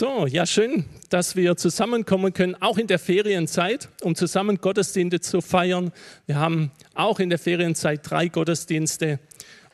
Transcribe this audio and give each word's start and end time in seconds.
So, 0.00 0.26
ja, 0.26 0.46
schön, 0.46 0.86
dass 1.10 1.36
wir 1.36 1.58
zusammenkommen 1.58 2.32
können, 2.32 2.54
auch 2.54 2.78
in 2.78 2.86
der 2.86 2.98
Ferienzeit, 2.98 3.90
um 4.00 4.14
zusammen 4.14 4.56
Gottesdienste 4.56 5.20
zu 5.20 5.42
feiern. 5.42 5.92
Wir 6.24 6.36
haben 6.36 6.70
auch 6.94 7.20
in 7.20 7.28
der 7.28 7.38
Ferienzeit 7.38 8.00
drei 8.08 8.28
Gottesdienste 8.28 9.20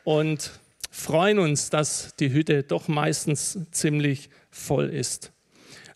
und 0.02 0.50
freuen 0.90 1.38
uns, 1.38 1.70
dass 1.70 2.16
die 2.18 2.32
Hütte 2.32 2.64
doch 2.64 2.88
meistens 2.88 3.56
ziemlich 3.70 4.28
voll 4.50 4.88
ist. 4.88 5.30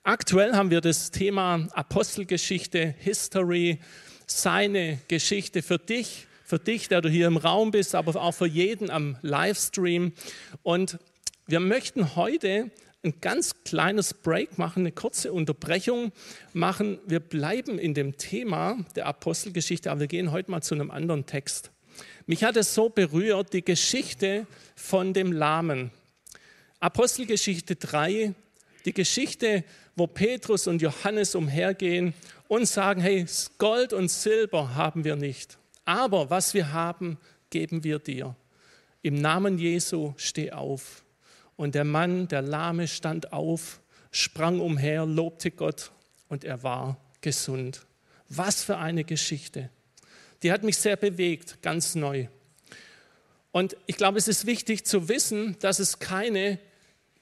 Aktuell 0.04 0.52
haben 0.52 0.70
wir 0.70 0.80
das 0.80 1.10
Thema 1.10 1.66
Apostelgeschichte, 1.72 2.94
History, 3.00 3.80
seine 4.28 5.00
Geschichte 5.08 5.60
für 5.60 5.78
dich, 5.78 6.28
für 6.44 6.60
dich, 6.60 6.86
der 6.86 7.00
du 7.00 7.08
hier 7.08 7.26
im 7.26 7.36
Raum 7.36 7.72
bist, 7.72 7.96
aber 7.96 8.14
auch 8.14 8.30
für 8.30 8.46
jeden 8.46 8.90
am 8.90 9.16
Livestream. 9.22 10.12
Und 10.62 11.00
wir 11.48 11.58
möchten 11.58 12.14
heute 12.14 12.70
ein 13.02 13.14
ganz 13.20 13.64
kleines 13.64 14.12
Break 14.12 14.58
machen, 14.58 14.80
eine 14.80 14.92
kurze 14.92 15.32
Unterbrechung 15.32 16.12
machen. 16.52 16.98
Wir 17.06 17.20
bleiben 17.20 17.78
in 17.78 17.94
dem 17.94 18.18
Thema 18.18 18.78
der 18.94 19.06
Apostelgeschichte, 19.06 19.90
aber 19.90 20.00
wir 20.00 20.06
gehen 20.06 20.32
heute 20.32 20.50
mal 20.50 20.62
zu 20.62 20.74
einem 20.74 20.90
anderen 20.90 21.24
Text. 21.24 21.70
Mich 22.26 22.44
hat 22.44 22.56
es 22.56 22.74
so 22.74 22.88
berührt, 22.88 23.52
die 23.52 23.64
Geschichte 23.64 24.46
von 24.76 25.14
dem 25.14 25.32
Lahmen. 25.32 25.90
Apostelgeschichte 26.78 27.76
3, 27.76 28.34
die 28.84 28.92
Geschichte, 28.92 29.64
wo 29.96 30.06
Petrus 30.06 30.66
und 30.66 30.82
Johannes 30.82 31.34
umhergehen 31.34 32.14
und 32.48 32.66
sagen, 32.66 33.00
hey, 33.00 33.26
Gold 33.58 33.92
und 33.92 34.10
Silber 34.10 34.74
haben 34.74 35.04
wir 35.04 35.16
nicht, 35.16 35.58
aber 35.84 36.30
was 36.30 36.54
wir 36.54 36.72
haben, 36.72 37.18
geben 37.50 37.82
wir 37.82 37.98
dir. 37.98 38.36
Im 39.02 39.14
Namen 39.14 39.58
Jesu 39.58 40.12
steh 40.16 40.52
auf. 40.52 41.02
Und 41.60 41.74
der 41.74 41.84
Mann, 41.84 42.26
der 42.26 42.40
Lahme, 42.40 42.88
stand 42.88 43.34
auf, 43.34 43.82
sprang 44.10 44.60
umher, 44.60 45.04
lobte 45.04 45.50
Gott 45.50 45.92
und 46.30 46.42
er 46.42 46.62
war 46.62 46.96
gesund. 47.20 47.84
Was 48.30 48.64
für 48.64 48.78
eine 48.78 49.04
Geschichte. 49.04 49.68
Die 50.42 50.52
hat 50.52 50.62
mich 50.62 50.78
sehr 50.78 50.96
bewegt, 50.96 51.60
ganz 51.60 51.94
neu. 51.94 52.28
Und 53.52 53.76
ich 53.84 53.98
glaube, 53.98 54.16
es 54.16 54.26
ist 54.26 54.46
wichtig 54.46 54.86
zu 54.86 55.10
wissen, 55.10 55.54
dass 55.60 55.80
es 55.80 55.98
keine, 55.98 56.58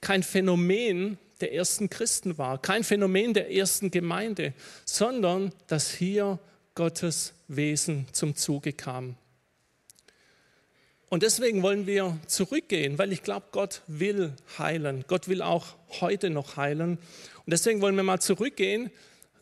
kein 0.01 0.23
Phänomen 0.23 1.19
der 1.41 1.53
ersten 1.53 1.91
Christen 1.91 2.39
war, 2.39 2.63
kein 2.63 2.85
Phänomen 2.85 3.35
der 3.35 3.51
ersten 3.51 3.91
Gemeinde, 3.91 4.55
sondern 4.85 5.53
dass 5.67 5.91
hier 5.91 6.39
Gottes 6.77 7.35
Wesen 7.49 8.07
zum 8.13 8.37
Zuge 8.37 8.73
kam. 8.73 9.17
Und 11.11 11.23
deswegen 11.23 11.63
wollen 11.63 11.87
wir 11.87 12.19
zurückgehen, 12.27 12.99
weil 12.99 13.13
ich 13.13 13.23
glaube, 13.23 13.47
Gott 13.51 13.83
will 13.87 14.35
heilen. 14.59 15.05
Gott 15.09 15.27
will 15.29 15.41
auch 15.41 15.77
heute 16.01 16.29
noch 16.29 16.57
heilen. 16.57 16.99
Und 16.99 17.51
deswegen 17.51 17.81
wollen 17.81 17.97
wir 17.97 18.03
mal 18.03 18.21
zurückgehen, 18.21 18.91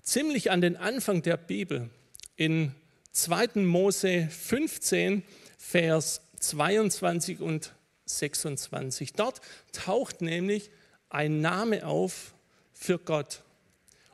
ziemlich 0.03 0.53
an 0.53 0.61
den 0.61 0.77
Anfang 0.77 1.23
der 1.23 1.37
Bibel, 1.37 1.91
in 2.37 2.73
2. 3.13 3.63
Mose 3.63 4.29
15, 4.31 5.25
Vers 5.59 6.21
22 6.39 7.41
und 7.41 7.73
26. 8.05 9.15
Dort 9.15 9.41
taucht 9.73 10.21
nämlich 10.21 10.71
ein 11.09 11.41
Name 11.41 11.85
auf 11.85 12.35
für 12.73 12.99
Gott. 12.99 13.43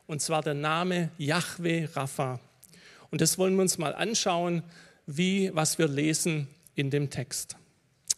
Und 0.07 0.21
zwar 0.21 0.41
der 0.41 0.55
Name 0.55 1.11
Yahweh 1.19 1.85
Rapha. 1.93 2.39
Und 3.11 3.21
das 3.21 3.37
wollen 3.37 3.55
wir 3.55 3.61
uns 3.61 3.77
mal 3.77 3.93
anschauen, 3.93 4.63
wie, 5.05 5.53
was 5.53 5.77
wir 5.77 5.87
lesen 5.87 6.47
in 6.75 6.89
dem 6.89 7.09
Text. 7.09 7.55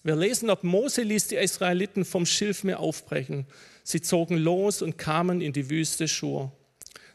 Wir 0.04 0.16
lesen, 0.16 0.50
ob 0.50 0.64
Mose 0.64 1.02
ließ 1.02 1.30
die 1.30 1.36
Israeliten 1.36 2.06
vom 2.06 2.26
Schilfmeer 2.26 2.80
aufbrechen. 2.80 3.48
Sie 3.84 4.02
zogen 4.02 4.38
los 4.38 4.82
und 4.82 4.98
kamen 4.98 5.42
in 5.42 5.52
die 5.52 5.70
Wüste 5.70 6.08
Schur. 6.08 6.52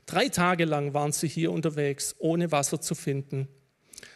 Drei 0.06 0.28
Tage 0.28 0.64
lang 0.64 0.92
waren 0.92 1.12
sie 1.12 1.28
hier 1.28 1.52
unterwegs, 1.52 2.16
ohne 2.18 2.50
Wasser 2.50 2.80
zu 2.80 2.96
finden. 2.96 3.46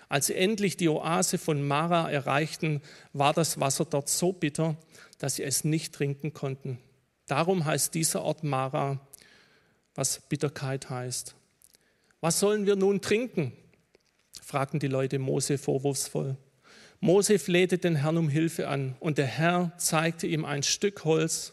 Als 0.08 0.26
sie 0.26 0.34
endlich 0.34 0.76
die 0.76 0.88
Oase 0.88 1.38
von 1.38 1.66
Mara 1.66 2.10
erreichten, 2.10 2.82
war 3.12 3.32
das 3.32 3.60
Wasser 3.60 3.84
dort 3.84 4.08
so 4.08 4.32
bitter, 4.32 4.76
dass 5.18 5.36
sie 5.36 5.44
es 5.44 5.64
nicht 5.64 5.94
trinken 5.94 6.32
konnten. 6.32 6.78
Darum 7.26 7.64
heißt 7.64 7.94
dieser 7.94 8.22
Ort 8.22 8.42
Mara, 8.42 9.00
was 9.94 10.20
Bitterkeit 10.28 10.90
heißt. 10.90 11.36
Was 12.20 12.40
sollen 12.40 12.66
wir 12.66 12.76
nun 12.76 13.00
trinken? 13.00 13.52
fragten 14.42 14.80
die 14.80 14.88
Leute 14.88 15.18
Mose 15.18 15.58
vorwurfsvoll. 15.58 16.36
Mose 17.04 17.38
flehte 17.38 17.76
den 17.76 17.97
Herrn 17.97 18.16
um 18.16 18.31
Hilfe 18.31 18.66
an 18.66 18.97
und 18.98 19.19
der 19.19 19.26
Herr 19.26 19.72
zeigte 19.76 20.26
ihm 20.26 20.47
ein 20.47 20.62
Stück 20.62 21.04
Holz. 21.04 21.53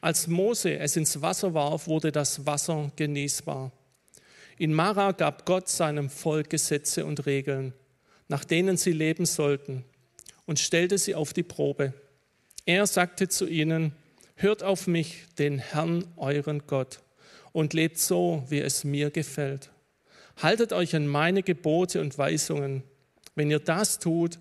Als 0.00 0.26
Mose 0.26 0.78
es 0.78 0.96
ins 0.96 1.20
Wasser 1.20 1.52
warf, 1.52 1.86
wurde 1.86 2.10
das 2.10 2.46
Wasser 2.46 2.90
genießbar. 2.96 3.72
In 4.56 4.72
Mara 4.72 5.12
gab 5.12 5.44
Gott 5.44 5.68
seinem 5.68 6.08
Volk 6.08 6.48
Gesetze 6.48 7.04
und 7.04 7.26
Regeln, 7.26 7.74
nach 8.28 8.42
denen 8.42 8.78
sie 8.78 8.92
leben 8.92 9.26
sollten, 9.26 9.84
und 10.46 10.58
stellte 10.58 10.96
sie 10.96 11.14
auf 11.14 11.34
die 11.34 11.42
Probe. 11.42 11.92
Er 12.64 12.86
sagte 12.86 13.28
zu 13.28 13.46
ihnen, 13.46 13.92
hört 14.34 14.62
auf 14.62 14.86
mich, 14.86 15.26
den 15.38 15.58
Herrn, 15.58 16.06
euren 16.16 16.62
Gott, 16.66 17.00
und 17.52 17.74
lebt 17.74 17.98
so, 17.98 18.46
wie 18.48 18.60
es 18.60 18.84
mir 18.84 19.10
gefällt. 19.10 19.68
Haltet 20.38 20.72
euch 20.72 20.96
an 20.96 21.06
meine 21.06 21.42
Gebote 21.42 22.00
und 22.00 22.16
Weisungen. 22.16 22.82
Wenn 23.34 23.50
ihr 23.50 23.60
das 23.60 23.98
tut, 23.98 24.38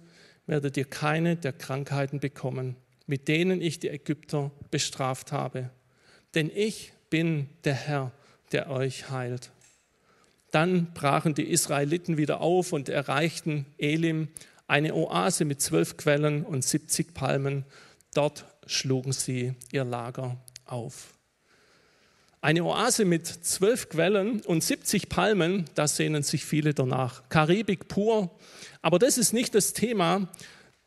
werdet 0.49 0.77
ihr 0.77 0.85
keine 0.85 1.35
der 1.35 1.53
Krankheiten 1.53 2.19
bekommen, 2.19 2.75
mit 3.05 3.27
denen 3.27 3.61
ich 3.61 3.79
die 3.79 3.89
Ägypter 3.89 4.51
bestraft 4.71 5.31
habe. 5.31 5.69
Denn 6.35 6.51
ich 6.53 6.91
bin 7.09 7.49
der 7.63 7.75
Herr, 7.75 8.11
der 8.51 8.69
euch 8.69 9.09
heilt. 9.09 9.51
Dann 10.51 10.93
brachen 10.93 11.35
die 11.35 11.49
Israeliten 11.49 12.17
wieder 12.17 12.41
auf 12.41 12.73
und 12.73 12.89
erreichten 12.89 13.67
Elim, 13.77 14.29
eine 14.67 14.95
Oase 14.95 15.45
mit 15.45 15.61
zwölf 15.61 15.97
Quellen 15.97 16.43
und 16.43 16.63
70 16.63 17.13
Palmen. 17.13 17.65
Dort 18.13 18.45
schlugen 18.65 19.11
sie 19.11 19.53
ihr 19.71 19.83
Lager 19.83 20.37
auf. 20.65 21.13
Eine 22.41 22.63
Oase 22.63 23.03
mit 23.03 23.27
zwölf 23.27 23.89
Quellen 23.89 24.39
und 24.41 24.63
70 24.63 25.09
Palmen, 25.09 25.65
da 25.75 25.89
sehnen 25.89 26.23
sich 26.23 26.45
viele 26.45 26.73
danach. 26.73 27.27
Karibik 27.27 27.89
pur, 27.89 28.31
aber 28.81 28.97
das 28.97 29.17
ist 29.17 29.33
nicht 29.33 29.55
das 29.55 29.73
Thema 29.73 30.29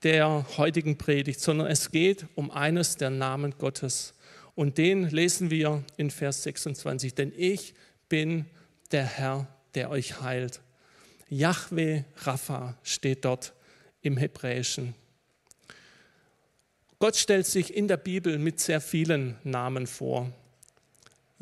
der 0.02 0.46
heutigen 0.56 0.96
Predigt, 0.96 1.40
sondern 1.40 1.66
es 1.66 1.90
geht 1.90 2.24
um 2.36 2.50
eines 2.50 2.96
der 2.96 3.10
Namen 3.10 3.54
Gottes. 3.58 4.14
Und 4.54 4.78
den 4.78 5.10
lesen 5.10 5.50
wir 5.50 5.84
in 5.98 6.10
Vers 6.10 6.42
26. 6.44 7.14
Denn 7.14 7.32
ich 7.36 7.74
bin 8.08 8.46
der 8.90 9.04
Herr, 9.04 9.46
der 9.74 9.90
euch 9.90 10.22
heilt. 10.22 10.60
Yahweh 11.28 12.04
Rapha 12.16 12.78
steht 12.82 13.26
dort 13.26 13.52
im 14.00 14.16
Hebräischen. 14.16 14.94
Gott 16.98 17.16
stellt 17.16 17.46
sich 17.46 17.76
in 17.76 17.88
der 17.88 17.98
Bibel 17.98 18.38
mit 18.38 18.58
sehr 18.58 18.80
vielen 18.80 19.36
Namen 19.44 19.86
vor. 19.86 20.32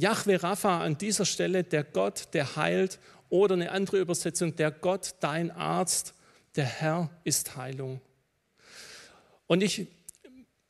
Yahweh 0.00 0.36
Rapha 0.36 0.80
an 0.80 0.96
dieser 0.96 1.26
Stelle, 1.26 1.62
der 1.62 1.84
Gott, 1.84 2.28
der 2.32 2.56
heilt, 2.56 2.98
oder 3.28 3.54
eine 3.54 3.70
andere 3.70 3.98
Übersetzung, 3.98 4.56
der 4.56 4.70
Gott, 4.70 5.14
dein 5.20 5.50
Arzt, 5.50 6.14
der 6.56 6.64
Herr 6.64 7.10
ist 7.22 7.56
Heilung. 7.56 8.00
Und 9.46 9.62
ich 9.62 9.88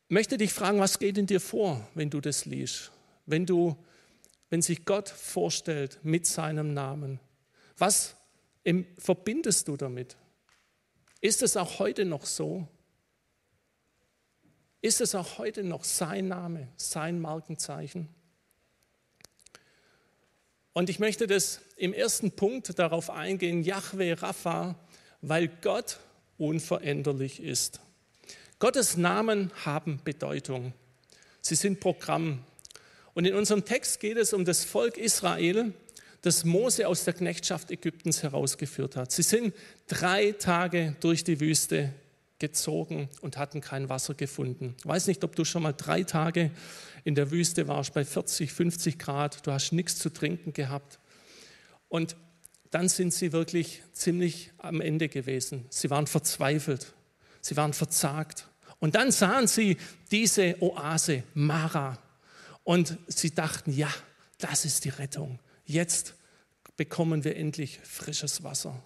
möchte 0.08 0.36
dich 0.36 0.52
fragen, 0.52 0.80
was 0.80 0.98
geht 0.98 1.16
in 1.16 1.26
dir 1.26 1.40
vor, 1.40 1.88
wenn 1.94 2.10
du 2.10 2.20
das 2.20 2.44
liest? 2.44 2.90
Wenn, 3.24 3.46
du, 3.46 3.76
wenn 4.50 4.62
sich 4.62 4.84
Gott 4.84 5.08
vorstellt 5.08 6.00
mit 6.02 6.26
seinem 6.26 6.74
Namen, 6.74 7.20
was 7.78 8.16
verbindest 8.98 9.68
du 9.68 9.76
damit? 9.76 10.16
Ist 11.20 11.42
es 11.42 11.56
auch 11.56 11.78
heute 11.78 12.04
noch 12.04 12.26
so? 12.26 12.66
Ist 14.82 15.00
es 15.00 15.14
auch 15.14 15.38
heute 15.38 15.62
noch 15.62 15.84
sein 15.84 16.28
Name, 16.28 16.68
sein 16.76 17.20
Markenzeichen? 17.20 18.08
Und 20.72 20.88
ich 20.88 20.98
möchte 20.98 21.26
das 21.26 21.60
im 21.76 21.92
ersten 21.92 22.30
Punkt 22.30 22.78
darauf 22.78 23.10
eingehen, 23.10 23.62
Yahweh 23.62 24.12
Rapha, 24.12 24.76
weil 25.20 25.48
Gott 25.62 25.98
unveränderlich 26.38 27.42
ist. 27.42 27.80
Gottes 28.58 28.96
Namen 28.96 29.50
haben 29.64 30.00
Bedeutung. 30.04 30.72
Sie 31.40 31.54
sind 31.54 31.80
Programm. 31.80 32.44
Und 33.14 33.26
in 33.26 33.34
unserem 33.34 33.64
Text 33.64 34.00
geht 34.00 34.16
es 34.16 34.32
um 34.32 34.44
das 34.44 34.64
Volk 34.64 34.96
Israel, 34.96 35.72
das 36.22 36.44
Mose 36.44 36.86
aus 36.86 37.04
der 37.04 37.14
Knechtschaft 37.14 37.70
Ägyptens 37.70 38.22
herausgeführt 38.22 38.96
hat. 38.96 39.10
Sie 39.10 39.22
sind 39.22 39.54
drei 39.88 40.32
Tage 40.32 40.94
durch 41.00 41.24
die 41.24 41.40
Wüste 41.40 41.92
gezogen 42.40 43.08
und 43.20 43.36
hatten 43.36 43.60
kein 43.60 43.88
Wasser 43.88 44.14
gefunden. 44.14 44.74
Ich 44.78 44.86
weiß 44.86 45.06
nicht, 45.06 45.22
ob 45.22 45.36
du 45.36 45.44
schon 45.44 45.62
mal 45.62 45.72
drei 45.72 46.02
Tage 46.02 46.50
in 47.04 47.14
der 47.14 47.30
Wüste 47.30 47.68
warst, 47.68 47.94
bei 47.94 48.04
40, 48.04 48.52
50 48.52 48.98
Grad, 48.98 49.46
du 49.46 49.52
hast 49.52 49.72
nichts 49.72 49.98
zu 49.98 50.10
trinken 50.10 50.52
gehabt. 50.52 50.98
Und 51.88 52.16
dann 52.72 52.88
sind 52.88 53.14
sie 53.14 53.32
wirklich 53.32 53.82
ziemlich 53.92 54.50
am 54.58 54.80
Ende 54.80 55.08
gewesen. 55.08 55.66
Sie 55.70 55.90
waren 55.90 56.08
verzweifelt, 56.08 56.92
sie 57.40 57.56
waren 57.56 57.72
verzagt. 57.72 58.48
Und 58.80 58.96
dann 58.96 59.12
sahen 59.12 59.46
sie 59.46 59.76
diese 60.10 60.60
Oase, 60.60 61.22
Mara, 61.34 61.98
und 62.64 62.98
sie 63.06 63.34
dachten, 63.34 63.72
ja, 63.72 63.92
Das 64.40 64.64
ist 64.64 64.84
die 64.84 64.88
Rettung. 64.88 65.38
Jetzt 65.64 66.14
bekommen 66.76 67.24
wir 67.24 67.36
endlich 67.36 67.78
frisches 67.82 68.42
Wasser. 68.42 68.82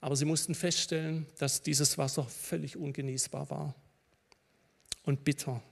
Aber 0.00 0.16
sie 0.16 0.24
mussten 0.24 0.54
feststellen, 0.54 1.26
dass 1.38 1.62
dieses 1.62 1.98
Wasser 1.98 2.24
völlig 2.24 2.76
ungenießbar 2.76 3.50
war 3.50 3.74
und 5.02 5.24
bitter. 5.24 5.62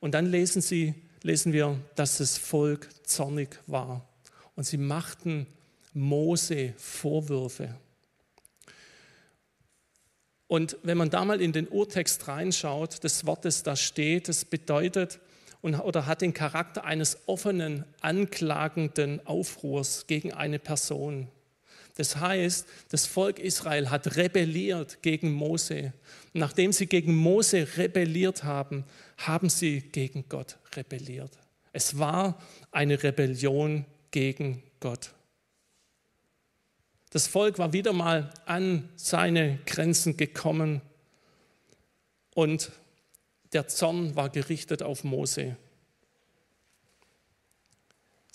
Und 0.00 0.12
dann 0.12 0.26
lesen, 0.26 0.60
sie, 0.60 0.94
lesen 1.22 1.52
wir, 1.52 1.80
dass 1.94 2.18
das 2.18 2.36
Volk 2.36 2.88
zornig 3.06 3.60
war. 3.66 4.06
Und 4.56 4.64
sie 4.64 4.76
machten 4.76 5.46
Mose 5.92 6.74
Vorwürfe. 6.76 7.74
Und 10.46 10.76
wenn 10.82 10.98
man 10.98 11.10
da 11.10 11.24
mal 11.24 11.40
in 11.40 11.52
den 11.52 11.68
Urtext 11.68 12.28
reinschaut, 12.28 13.02
das 13.02 13.26
Wort, 13.26 13.44
das 13.44 13.62
da 13.62 13.76
steht, 13.76 14.28
das 14.28 14.44
bedeutet 14.44 15.20
und, 15.62 15.74
oder 15.76 16.06
hat 16.06 16.20
den 16.20 16.34
Charakter 16.34 16.84
eines 16.84 17.18
offenen, 17.26 17.84
anklagenden 18.00 19.26
Aufruhrs 19.26 20.06
gegen 20.06 20.32
eine 20.32 20.58
Person. 20.58 21.28
Das 21.96 22.16
heißt, 22.16 22.66
das 22.88 23.06
Volk 23.06 23.38
Israel 23.38 23.88
hat 23.90 24.16
rebelliert 24.16 25.00
gegen 25.02 25.32
Mose. 25.32 25.92
Nachdem 26.32 26.72
sie 26.72 26.86
gegen 26.86 27.14
Mose 27.14 27.68
rebelliert 27.76 28.42
haben, 28.42 28.84
haben 29.18 29.48
sie 29.48 29.80
gegen 29.80 30.28
Gott 30.28 30.58
rebelliert. 30.74 31.30
Es 31.72 31.98
war 31.98 32.40
eine 32.72 33.02
Rebellion 33.02 33.84
gegen 34.10 34.62
Gott. 34.80 35.10
Das 37.10 37.28
Volk 37.28 37.58
war 37.58 37.72
wieder 37.72 37.92
mal 37.92 38.32
an 38.44 38.88
seine 38.96 39.60
Grenzen 39.66 40.16
gekommen 40.16 40.80
und 42.34 42.72
der 43.52 43.68
Zorn 43.68 44.16
war 44.16 44.30
gerichtet 44.30 44.82
auf 44.82 45.04
Mose. 45.04 45.56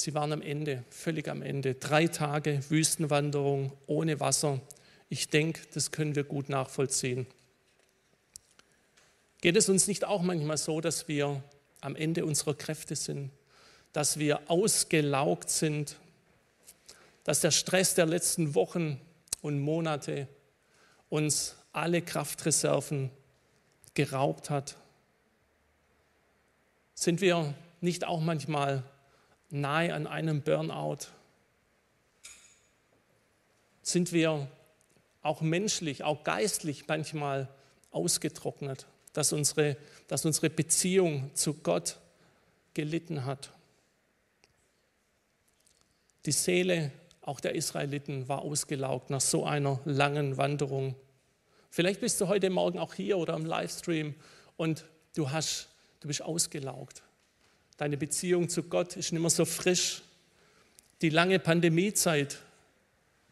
Sie 0.02 0.14
waren 0.14 0.32
am 0.32 0.42
Ende, 0.42 0.86
völlig 0.92 1.28
am 1.28 1.42
Ende. 1.42 1.76
Drei 1.76 2.08
Tage 2.08 2.64
Wüstenwanderung 2.70 3.74
ohne 3.86 4.22
Wasser. 4.22 4.62
Ich 5.10 5.28
denke, 5.28 5.60
das 5.74 5.92
können 5.92 6.16
wir 6.16 6.24
gut 6.24 6.48
nachvollziehen. 6.48 7.28
Geht 9.42 9.58
es 9.58 9.68
uns 9.68 9.88
nicht 9.88 10.06
auch 10.06 10.22
manchmal 10.22 10.56
so, 10.56 10.80
dass 10.80 11.10
wir 11.10 11.44
am 11.82 11.98
Ende 11.98 12.24
unserer 12.24 12.54
Kräfte 12.54 12.96
sind, 12.96 13.30
dass 13.92 14.18
wir 14.18 14.50
ausgelaugt 14.50 15.50
sind, 15.50 15.98
dass 17.26 17.42
der 17.42 17.52
Stress 17.52 17.94
der 17.94 18.06
letzten 18.06 18.56
Wochen 18.56 19.02
und 19.42 19.60
Monate 19.60 20.30
uns 21.10 21.58
alle 21.74 22.02
Kraftreserven 22.02 23.12
geraubt 23.96 24.50
hat? 24.50 24.78
Sind 26.96 27.20
wir 27.20 27.54
nicht 27.82 28.08
auch 28.08 28.22
manchmal 28.22 28.84
nahe 29.50 29.94
an 29.94 30.08
einem 30.08 30.42
Burnout? 30.42 31.08
Sind 33.82 34.12
wir 34.12 34.48
auch 35.22 35.42
menschlich, 35.42 36.04
auch 36.04 36.24
geistlich 36.24 36.88
manchmal 36.88 37.50
ausgetrocknet, 37.92 38.86
dass 39.14 39.34
unsere, 39.34 39.78
dass 40.08 40.26
unsere 40.26 40.50
Beziehung 40.50 41.32
zu 41.34 41.56
Gott 41.56 41.98
gelitten 42.74 43.26
hat? 43.26 43.52
Die 46.26 46.32
Seele 46.32 46.92
auch 47.22 47.40
der 47.40 47.56
Israeliten 47.56 48.28
war 48.28 48.42
ausgelaugt 48.42 49.10
nach 49.10 49.22
so 49.22 49.46
einer 49.46 49.80
langen 49.86 50.38
Wanderung. 50.38 50.96
Vielleicht 51.70 52.02
bist 52.02 52.20
du 52.20 52.28
heute 52.28 52.50
Morgen 52.50 52.80
auch 52.80 52.94
hier 52.96 53.18
oder 53.18 53.36
im 53.36 53.46
Livestream 53.46 54.16
und 54.58 54.86
du, 55.16 55.30
hast, 55.30 55.70
du 56.00 56.08
bist 56.08 56.22
ausgelaugt. 56.22 57.04
Deine 57.80 57.96
Beziehung 57.96 58.50
zu 58.50 58.64
Gott 58.64 58.98
ist 58.98 59.14
nicht 59.14 59.22
mehr 59.22 59.30
so 59.30 59.46
frisch. 59.46 60.02
Die 61.02 61.08
lange 61.08 61.40
Pandemiezeit, 61.40 62.38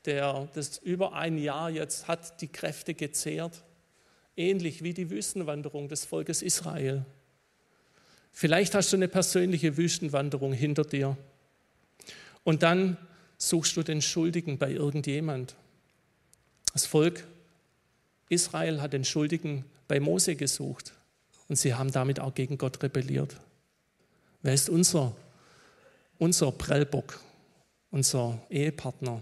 der, 0.06 0.48
das 0.54 0.78
über 0.78 1.16
ein 1.16 1.38
Jahr 1.38 1.70
jetzt, 1.70 2.08
hat 2.08 2.40
die 2.40 2.48
Kräfte 2.48 2.94
gezehrt. 2.94 3.62
Ähnlich 4.38 4.84
wie 4.84 4.94
die 4.94 5.10
Wüstenwanderung 5.10 5.90
des 5.90 6.06
Volkes 6.06 6.42
Israel. 6.42 7.04
Vielleicht 8.32 8.74
hast 8.74 8.94
du 8.94 8.96
eine 8.96 9.10
persönliche 9.10 9.76
Wüstenwanderung 9.76 10.54
hinter 10.54 10.86
dir. 10.86 11.18
Und 12.46 12.64
dann 12.64 12.96
suchst 13.38 13.76
du 13.76 13.84
den 13.84 14.02
Schuldigen 14.02 14.58
bei 14.58 14.72
irgendjemand. 14.72 15.56
Das 16.72 16.86
Volk 16.86 17.28
Israel 18.30 18.80
hat 18.80 18.94
den 18.94 19.04
Schuldigen 19.04 19.66
bei 19.90 20.00
Mose 20.00 20.38
gesucht 20.38 20.94
und 21.50 21.58
sie 21.58 21.74
haben 21.74 21.92
damit 21.92 22.22
auch 22.22 22.34
gegen 22.34 22.58
Gott 22.58 22.82
rebelliert. 22.82 23.36
Wer 24.48 24.54
ist 24.54 24.70
unser, 24.70 25.14
unser 26.20 26.54
Prellbock, 26.54 27.20
unser 27.92 28.40
Ehepartner, 28.50 29.22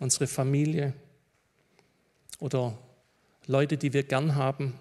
unsere 0.00 0.26
Familie 0.26 0.94
oder 2.40 2.76
Leute, 3.46 3.76
die 3.76 3.92
wir 3.92 4.02
gern 4.02 4.34
haben? 4.34 4.74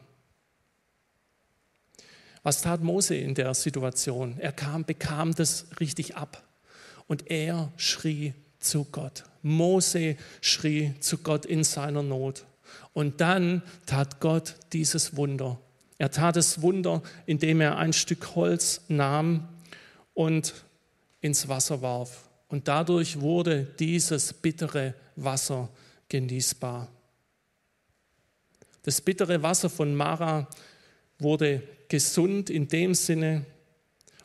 Was 2.41 2.63
tat 2.63 2.81
Mose 2.81 3.13
in 3.13 3.35
der 3.35 3.53
Situation? 3.53 4.39
Er 4.39 4.51
kam, 4.51 4.83
bekam 4.83 5.35
das 5.35 5.67
richtig 5.79 6.15
ab 6.15 6.41
und 7.05 7.29
er 7.29 7.71
schrie 7.77 8.33
zu 8.57 8.85
Gott. 8.85 9.25
Mose 9.43 10.17
schrie 10.41 10.95
zu 11.01 11.19
Gott 11.19 11.45
in 11.45 11.63
seiner 11.63 12.01
Not. 12.01 12.45
Und 12.93 13.21
dann 13.21 13.61
tat 13.85 14.19
Gott 14.19 14.55
dieses 14.73 15.15
Wunder. 15.15 15.59
Er 15.99 16.09
tat 16.09 16.35
das 16.35 16.63
Wunder, 16.63 17.03
indem 17.27 17.61
er 17.61 17.77
ein 17.77 17.93
Stück 17.93 18.33
Holz 18.33 18.81
nahm 18.87 19.49
und 20.13 20.53
ins 21.21 21.47
Wasser 21.47 21.81
warf. 21.81 22.29
Und 22.49 22.67
dadurch 22.67 23.19
wurde 23.19 23.63
dieses 23.63 24.33
bittere 24.33 24.93
Wasser 25.15 25.69
genießbar. 26.09 26.87
Das 28.83 29.01
bittere 29.01 29.41
Wasser 29.41 29.69
von 29.69 29.95
Mara 29.95 30.47
wurde 31.19 31.63
gesund 31.87 32.49
in 32.49 32.67
dem 32.67 32.93
Sinne, 32.93 33.45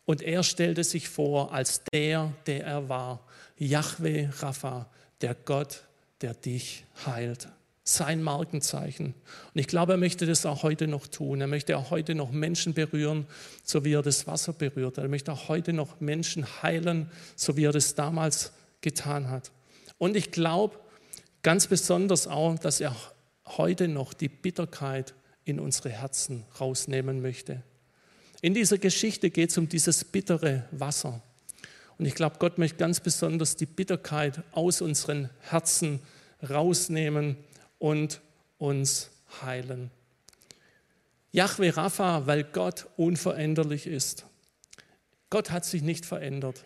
und 0.05 0.23
er 0.23 0.43
stellte 0.43 0.85
sich 0.85 1.07
vor 1.07 1.53
als 1.53 1.83
der, 1.93 2.33
der 2.47 2.65
er 2.65 2.89
war, 2.89 3.27
Yahweh 3.59 4.31
Rapha, 4.39 4.89
der 5.21 5.35
Gott, 5.35 5.85
der 6.23 6.33
dich 6.33 6.85
heilt 7.05 7.47
sein 7.89 8.23
Markenzeichen. 8.23 9.15
Und 9.55 9.61
ich 9.61 9.67
glaube, 9.67 9.93
er 9.93 9.99
möchte 9.99 10.27
das 10.27 10.45
auch 10.45 10.63
heute 10.63 10.87
noch 10.87 11.07
tun. 11.07 11.41
Er 11.41 11.47
möchte 11.47 11.79
auch 11.79 11.91
heute 11.91 12.15
noch 12.15 12.31
Menschen 12.31 12.75
berühren, 12.75 13.27
so 13.65 13.83
wie 13.83 13.95
er 13.95 14.03
das 14.03 14.27
Wasser 14.27 14.53
berührt. 14.53 14.99
Er 14.99 15.09
möchte 15.09 15.33
auch 15.33 15.49
heute 15.49 15.73
noch 15.73 15.99
Menschen 15.99 16.47
heilen, 16.63 17.11
so 17.35 17.57
wie 17.57 17.65
er 17.65 17.73
das 17.73 17.95
damals 17.95 18.53
getan 18.83 19.31
hat. 19.31 19.51
Und 19.97 20.17
ich 20.17 20.33
glaube 20.33 20.79
ganz 21.43 21.67
besonders 21.67 22.27
auch, 22.27 22.59
dass 22.59 22.81
er 22.81 22.95
heute 23.47 23.89
noch 23.89 24.13
die 24.13 24.29
Bitterkeit 24.29 25.15
in 25.47 25.59
unsere 25.59 25.89
Herzen 25.89 26.45
rausnehmen 26.61 27.23
möchte. 27.23 27.63
In 28.43 28.53
dieser 28.53 28.77
Geschichte 28.77 29.31
geht 29.31 29.49
es 29.49 29.57
um 29.57 29.67
dieses 29.67 30.05
bittere 30.05 30.65
Wasser. 30.73 31.23
Und 31.97 32.05
ich 32.05 32.15
glaube, 32.15 32.37
Gott 32.39 32.59
möchte 32.59 32.77
ganz 32.77 33.01
besonders 33.01 33.57
die 33.57 33.67
Bitterkeit 33.67 34.43
aus 34.53 34.83
unseren 34.83 35.31
Herzen 35.41 36.01
rausnehmen 36.49 37.37
und 37.79 38.21
uns 38.59 39.11
heilen. 39.43 39.91
Yahweh 41.33 41.71
Rapha, 41.71 42.27
weil 42.27 42.45
Gott 42.45 42.87
unveränderlich 42.97 43.87
ist. 43.87 44.25
Gott 45.31 45.51
hat 45.51 45.65
sich 45.65 45.83
nicht 45.83 46.07
verändert. 46.07 46.65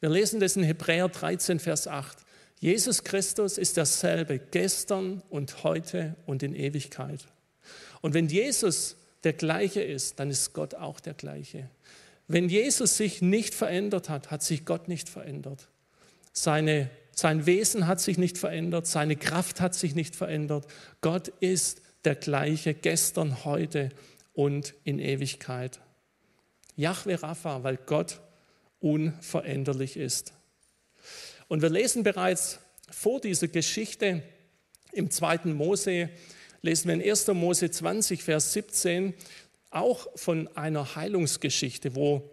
Wir 0.00 0.10
lesen 0.10 0.40
das 0.40 0.56
in 0.56 0.64
Hebräer 0.64 1.08
13, 1.08 1.60
Vers 1.60 1.86
8. 1.86 2.18
Jesus 2.58 3.04
Christus 3.04 3.58
ist 3.58 3.76
derselbe 3.76 4.38
gestern 4.38 5.22
und 5.30 5.64
heute 5.64 6.16
und 6.26 6.42
in 6.42 6.54
Ewigkeit. 6.54 7.26
Und 8.00 8.14
wenn 8.14 8.28
Jesus 8.28 8.96
der 9.22 9.32
gleiche 9.32 9.82
ist, 9.82 10.18
dann 10.18 10.30
ist 10.30 10.52
Gott 10.52 10.74
auch 10.74 11.00
der 11.00 11.14
gleiche. 11.14 11.70
Wenn 12.26 12.48
Jesus 12.48 12.96
sich 12.96 13.22
nicht 13.22 13.54
verändert 13.54 14.08
hat, 14.08 14.30
hat 14.30 14.42
sich 14.42 14.64
Gott 14.64 14.88
nicht 14.88 15.08
verändert. 15.08 15.68
Seine 16.32 16.90
sein 17.14 17.46
Wesen 17.46 17.86
hat 17.86 18.00
sich 18.00 18.18
nicht 18.18 18.38
verändert, 18.38 18.86
seine 18.86 19.16
Kraft 19.16 19.60
hat 19.60 19.74
sich 19.74 19.94
nicht 19.94 20.16
verändert. 20.16 20.66
Gott 21.00 21.28
ist 21.40 21.80
der 22.04 22.14
gleiche 22.16 22.74
gestern, 22.74 23.44
heute 23.44 23.90
und 24.32 24.74
in 24.84 24.98
Ewigkeit. 24.98 25.80
Yahweh 26.76 27.14
Rapha, 27.14 27.62
weil 27.62 27.76
Gott 27.76 28.20
unveränderlich 28.80 29.96
ist. 29.96 30.32
Und 31.48 31.62
wir 31.62 31.70
lesen 31.70 32.02
bereits 32.02 32.58
vor 32.90 33.20
dieser 33.20 33.48
Geschichte 33.48 34.22
im 34.92 35.10
zweiten 35.10 35.54
Mose, 35.54 36.10
lesen 36.62 36.88
wir 36.88 36.94
in 36.94 37.10
1. 37.10 37.28
Mose 37.28 37.70
20, 37.70 38.22
Vers 38.22 38.52
17, 38.52 39.14
auch 39.70 40.06
von 40.16 40.48
einer 40.56 40.96
Heilungsgeschichte, 40.96 41.94
wo 41.94 42.30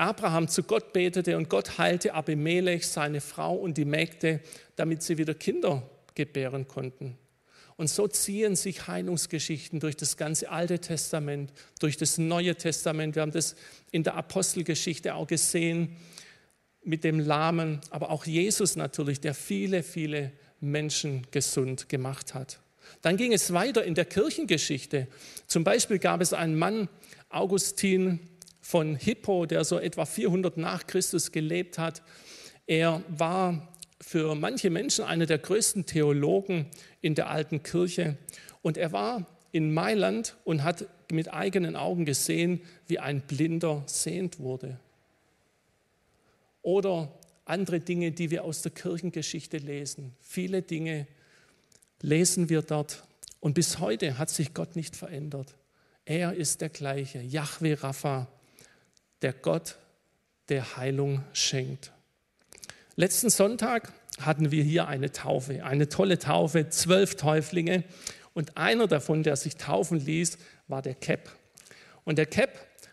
Abraham 0.00 0.48
zu 0.48 0.62
Gott 0.62 0.92
betete 0.92 1.36
und 1.36 1.50
Gott 1.50 1.76
heilte 1.76 2.14
Abimelech, 2.14 2.86
seine 2.86 3.20
Frau 3.20 3.54
und 3.54 3.76
die 3.76 3.84
Mägde, 3.84 4.40
damit 4.76 5.02
sie 5.02 5.18
wieder 5.18 5.34
Kinder 5.34 5.88
gebären 6.14 6.66
konnten. 6.66 7.18
Und 7.76 7.88
so 7.88 8.08
ziehen 8.08 8.56
sich 8.56 8.88
Heilungsgeschichten 8.88 9.78
durch 9.78 9.96
das 9.96 10.16
ganze 10.16 10.50
Alte 10.50 10.78
Testament, 10.78 11.52
durch 11.80 11.96
das 11.96 12.18
Neue 12.18 12.56
Testament. 12.56 13.14
Wir 13.14 13.22
haben 13.22 13.32
das 13.32 13.56
in 13.90 14.02
der 14.02 14.14
Apostelgeschichte 14.14 15.14
auch 15.14 15.26
gesehen. 15.26 15.96
mit 16.82 17.04
dem 17.04 17.20
Lahmen, 17.20 17.78
aber 17.90 18.08
auch 18.08 18.24
Jesus 18.24 18.74
natürlich, 18.74 19.20
der 19.20 19.34
viele, 19.34 19.82
viele 19.82 20.32
Menschen 20.60 21.26
gesund 21.30 21.90
gemacht 21.90 22.32
hat. 22.32 22.58
Dann 23.02 23.18
ging 23.18 23.34
es 23.34 23.52
weiter 23.52 23.84
in 23.84 23.94
der 23.94 24.06
Kirchengeschichte. 24.06 25.06
Zum 25.46 25.62
Beispiel 25.62 25.98
gab 25.98 26.22
es 26.22 26.32
einen 26.32 26.56
Mann, 26.56 26.88
Augustin 27.28 28.29
von 28.70 28.94
Hippo, 28.94 29.46
der 29.46 29.64
so 29.64 29.80
etwa 29.80 30.04
400 30.04 30.56
nach 30.56 30.86
Christus 30.86 31.32
gelebt 31.32 31.76
hat. 31.76 32.02
Er 32.68 33.02
war 33.08 33.68
für 34.00 34.36
manche 34.36 34.70
Menschen 34.70 35.04
einer 35.04 35.26
der 35.26 35.38
größten 35.38 35.86
Theologen 35.86 36.66
in 37.00 37.16
der 37.16 37.28
alten 37.30 37.64
Kirche. 37.64 38.16
Und 38.62 38.78
er 38.78 38.92
war 38.92 39.26
in 39.50 39.74
Mailand 39.74 40.36
und 40.44 40.62
hat 40.62 40.86
mit 41.10 41.34
eigenen 41.34 41.74
Augen 41.74 42.04
gesehen, 42.04 42.60
wie 42.86 43.00
ein 43.00 43.22
Blinder 43.22 43.82
sehend 43.86 44.38
wurde. 44.38 44.78
Oder 46.62 47.12
andere 47.46 47.80
Dinge, 47.80 48.12
die 48.12 48.30
wir 48.30 48.44
aus 48.44 48.62
der 48.62 48.70
Kirchengeschichte 48.70 49.56
lesen. 49.56 50.14
Viele 50.20 50.62
Dinge 50.62 51.08
lesen 52.02 52.48
wir 52.48 52.62
dort. 52.62 53.02
Und 53.40 53.54
bis 53.54 53.80
heute 53.80 54.16
hat 54.16 54.30
sich 54.30 54.54
Gott 54.54 54.76
nicht 54.76 54.94
verändert. 54.94 55.56
Er 56.04 56.34
ist 56.34 56.60
der 56.60 56.68
gleiche, 56.68 57.20
Yahweh 57.20 57.74
Rapha, 57.74 58.28
der 59.22 59.32
Gott, 59.32 59.76
der 60.48 60.76
Heilung 60.76 61.22
schenkt. 61.32 61.92
Letzten 62.96 63.30
Sonntag 63.30 63.92
hatten 64.20 64.50
wir 64.50 64.62
hier 64.62 64.88
eine 64.88 65.12
Taufe, 65.12 65.64
eine 65.64 65.88
tolle 65.88 66.18
Taufe, 66.18 66.68
zwölf 66.68 67.16
Täuflinge. 67.16 67.84
Und 68.34 68.56
einer 68.56 68.86
davon, 68.86 69.22
der 69.22 69.36
sich 69.36 69.56
taufen 69.56 70.04
ließ, 70.04 70.38
war 70.68 70.82
der 70.82 70.94
Cap. 70.94 71.30
Und 72.04 72.18
der 72.18 72.26
Cap 72.26 72.50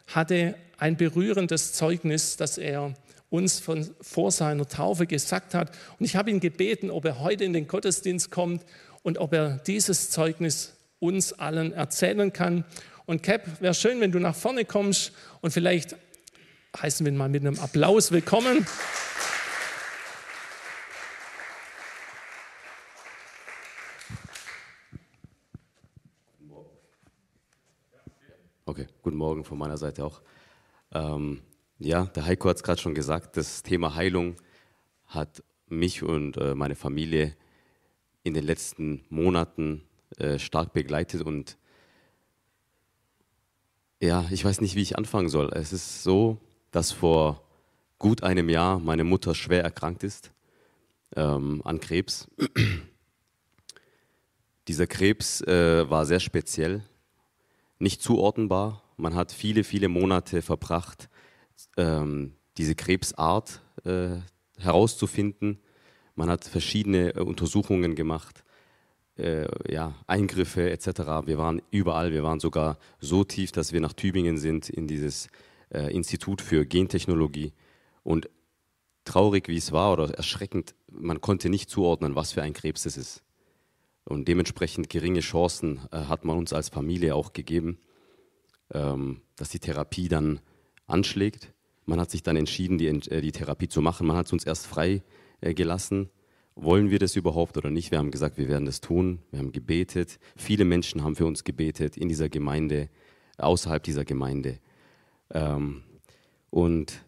hatte 0.08 0.56
ein 0.78 0.98
berührendes 0.98 1.74
Zeugnis, 1.74 2.38
das 2.38 2.58
er 2.58 2.94
uns 3.30 3.60
von, 3.60 3.90
vor 4.02 4.32
seiner 4.32 4.68
Taufe 4.68 5.06
gesagt 5.06 5.54
hat. 5.54 5.72
Und 6.00 6.06
ich 6.06 6.16
habe 6.16 6.30
ihn 6.30 6.40
gebeten, 6.40 6.90
ob 6.90 7.06
er 7.06 7.20
heute 7.20 7.44
in 7.44 7.54
den 7.54 7.68
Gottesdienst 7.68 8.32
kommt 8.32 8.64
und 9.04 9.18
ob 9.18 9.34
er 9.34 9.58
dieses 9.68 10.10
Zeugnis 10.10 10.74
uns 11.00 11.34
allen 11.34 11.74
erzählen 11.74 12.32
kann. 12.32 12.64
Und 13.06 13.24
Cap, 13.24 13.62
wäre 13.62 13.74
schön, 13.74 14.02
wenn 14.02 14.12
du 14.12 14.20
nach 14.20 14.36
vorne 14.36 14.66
kommst 14.66 15.12
und 15.42 15.52
vielleicht 15.52 15.96
heißen 16.82 17.06
wir 17.06 17.12
ihn 17.12 17.18
mal 17.18 17.30
mit 17.30 17.46
einem 17.46 17.60
Applaus 17.60 18.12
willkommen. 18.12 18.66
Okay, 28.66 28.88
guten 29.02 29.18
Morgen 29.18 29.44
von 29.44 29.58
meiner 29.58 29.78
Seite 29.78 30.06
auch. 30.06 30.22
Ähm, 30.92 31.42
ja, 31.80 32.06
der 32.06 32.26
Heiko 32.26 32.50
hat 32.50 32.58
es 32.58 32.64
gerade 32.64 32.82
schon 32.82 32.94
gesagt, 32.94 33.38
das 33.38 33.64
Thema 33.64 33.96
Heilung 33.96 34.36
hat 35.08 35.44
mich 35.68 36.04
und 36.04 36.38
äh, 36.38 36.54
meine 36.54 36.76
Familie 36.76 37.36
in 38.24 38.34
den 38.34 38.44
letzten 38.44 39.06
Monaten 39.10 39.84
äh, 40.18 40.38
stark 40.38 40.74
begleitet 40.74 41.22
und 41.22 41.58
ja, 44.00 44.26
ich 44.30 44.46
weiß 44.46 44.62
nicht, 44.62 44.76
wie 44.76 44.82
ich 44.82 44.98
anfangen 44.98 45.30
soll. 45.30 45.50
Es 45.54 45.74
ist 45.74 46.04
so, 46.04 46.40
dass 46.72 46.92
vor 46.92 47.42
gut 48.00 48.24
einem 48.24 48.50
Jahr 48.50 48.80
meine 48.80 49.04
Mutter 49.04 49.34
schwer 49.36 49.64
erkrankt 49.64 50.04
ist 50.04 50.32
ähm, 51.16 51.62
an 51.64 51.80
Krebs. 51.80 52.28
Dieser 54.68 54.88
Krebs 54.88 55.42
äh, 55.42 55.90
war 55.90 56.06
sehr 56.06 56.20
speziell, 56.20 56.84
nicht 57.80 58.02
zuordnenbar. 58.02 58.84
Man 58.98 59.16
hat 59.16 59.32
viele, 59.32 59.64
viele 59.64 59.88
Monate 59.88 60.42
verbracht, 60.42 61.10
ähm, 61.78 62.34
diese 62.58 62.76
Krebsart 62.76 63.62
äh, 63.86 64.18
herauszufinden. 64.60 65.60
Man 66.16 66.30
hat 66.30 66.44
verschiedene 66.44 67.16
äh, 67.16 67.22
Untersuchungen 67.22 67.96
gemacht, 67.96 68.44
äh, 69.18 69.48
ja, 69.72 69.96
Eingriffe 70.06 70.70
etc. 70.70 70.88
Wir 71.26 71.38
waren 71.38 71.62
überall, 71.72 72.12
wir 72.12 72.24
waren 72.24 72.40
sogar 72.40 72.78
so 73.00 73.24
tief, 73.24 73.52
dass 73.52 73.72
wir 73.72 73.80
nach 73.80 73.94
Tübingen 73.94 74.38
sind 74.38 74.70
in 74.70 74.88
dieses 74.88 75.30
äh, 75.70 75.94
Institut 75.94 76.42
für 76.42 76.66
Gentechnologie. 76.66 77.54
Und 78.04 78.30
traurig 79.04 79.48
wie 79.48 79.58
es 79.58 79.72
war 79.72 79.94
oder 79.94 80.14
erschreckend, 80.14 80.76
man 80.92 81.22
konnte 81.22 81.50
nicht 81.50 81.70
zuordnen, 81.70 82.16
was 82.16 82.34
für 82.34 82.42
ein 82.42 82.54
Krebs 82.54 82.86
es 82.86 82.98
ist. 82.98 83.24
Und 84.04 84.28
dementsprechend 84.28 84.90
geringe 84.90 85.20
Chancen 85.20 85.82
äh, 85.92 85.98
hat 85.98 86.24
man 86.24 86.38
uns 86.38 86.54
als 86.54 86.70
Familie 86.70 87.16
auch 87.16 87.34
gegeben, 87.34 87.78
ähm, 88.74 89.22
dass 89.36 89.50
die 89.50 89.60
Therapie 89.60 90.08
dann 90.08 90.40
anschlägt. 90.86 91.54
Man 91.86 92.00
hat 92.00 92.12
sich 92.12 92.24
dann 92.24 92.38
entschieden, 92.38 92.78
die, 92.78 92.88
äh, 92.88 93.22
die 93.22 93.32
Therapie 93.32 93.68
zu 93.68 93.82
machen. 93.82 94.08
Man 94.08 94.16
hat 94.16 94.28
es 94.28 94.34
uns 94.34 94.46
erst 94.46 94.68
frei 94.68 95.04
äh, 95.42 95.54
gelassen. 95.54 96.10
Wollen 96.56 96.90
wir 96.90 97.00
das 97.00 97.16
überhaupt 97.16 97.58
oder 97.58 97.70
nicht? 97.70 97.92
Wir 97.92 98.00
haben 98.00 98.12
gesagt, 98.12 98.38
wir 98.38 98.48
werden 98.48 98.66
das 98.66 98.82
tun. 98.82 99.20
Wir 99.32 99.40
haben 99.40 99.52
gebetet. 99.52 100.20
Viele 100.36 100.66
Menschen 100.66 101.04
haben 101.04 101.16
für 101.16 101.26
uns 101.26 101.44
gebetet 101.44 101.98
in 101.98 102.10
dieser 102.10 102.30
Gemeinde, 102.30 102.90
außerhalb 103.38 103.84
dieser 103.84 104.06
Gemeinde. 104.06 104.60
Ähm, 105.32 105.84
und 106.50 107.06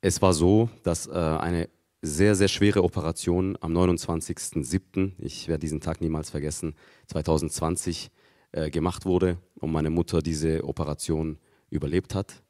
es 0.00 0.20
war 0.22 0.32
so, 0.32 0.68
dass 0.82 1.06
äh, 1.06 1.12
eine 1.12 1.68
sehr, 2.02 2.34
sehr 2.34 2.48
schwere 2.48 2.82
Operation 2.82 3.56
am 3.60 3.76
29.07., 3.76 5.12
ich 5.18 5.46
werde 5.48 5.60
diesen 5.60 5.80
Tag 5.80 6.00
niemals 6.00 6.30
vergessen, 6.30 6.74
2020 7.06 8.10
äh, 8.50 8.70
gemacht 8.70 9.06
wurde 9.06 9.38
und 9.60 9.70
meine 9.70 9.90
Mutter 9.90 10.20
diese 10.20 10.64
Operation 10.64 11.38
überlebt 11.70 12.14
hat. 12.14 12.42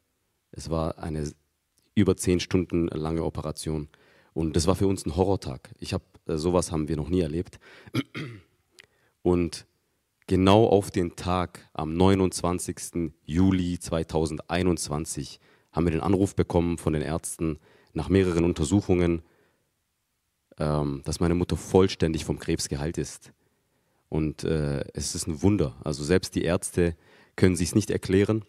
Es 0.51 0.69
war 0.69 0.97
eine 0.97 1.31
über 1.95 2.17
zehn 2.17 2.39
Stunden 2.39 2.87
lange 2.87 3.23
Operation. 3.23 3.87
Und 4.33 4.55
das 4.55 4.65
war 4.65 4.75
für 4.75 4.87
uns 4.87 5.05
ein 5.05 5.15
Horrortag. 5.15 5.73
Ich 5.79 5.93
habe 5.93 6.03
äh, 6.27 6.37
sowas 6.37 6.71
haben 6.71 6.87
wir 6.87 6.97
noch 6.97 7.09
nie 7.09 7.21
erlebt. 7.21 7.59
Und 9.21 9.65
genau 10.27 10.65
auf 10.65 10.91
den 10.91 11.15
Tag 11.15 11.69
am 11.73 11.95
29. 11.95 13.11
Juli 13.25 13.79
2021 13.79 15.39
haben 15.71 15.85
wir 15.85 15.91
den 15.91 16.01
Anruf 16.01 16.35
bekommen 16.35 16.77
von 16.77 16.93
den 16.93 17.01
Ärzten 17.01 17.59
nach 17.93 18.09
mehreren 18.09 18.45
Untersuchungen, 18.45 19.21
ähm, 20.59 21.01
dass 21.05 21.19
meine 21.19 21.35
Mutter 21.35 21.57
vollständig 21.57 22.25
vom 22.25 22.39
Krebs 22.39 22.69
geheilt 22.69 22.97
ist. 22.97 23.33
Und 24.09 24.43
äh, 24.43 24.83
es 24.93 25.15
ist 25.15 25.27
ein 25.27 25.41
Wunder. 25.41 25.75
Also 25.83 26.03
selbst 26.03 26.35
die 26.35 26.43
Ärzte 26.43 26.95
können 27.35 27.55
sich 27.55 27.69
es 27.69 27.75
nicht 27.75 27.89
erklären. 27.89 28.45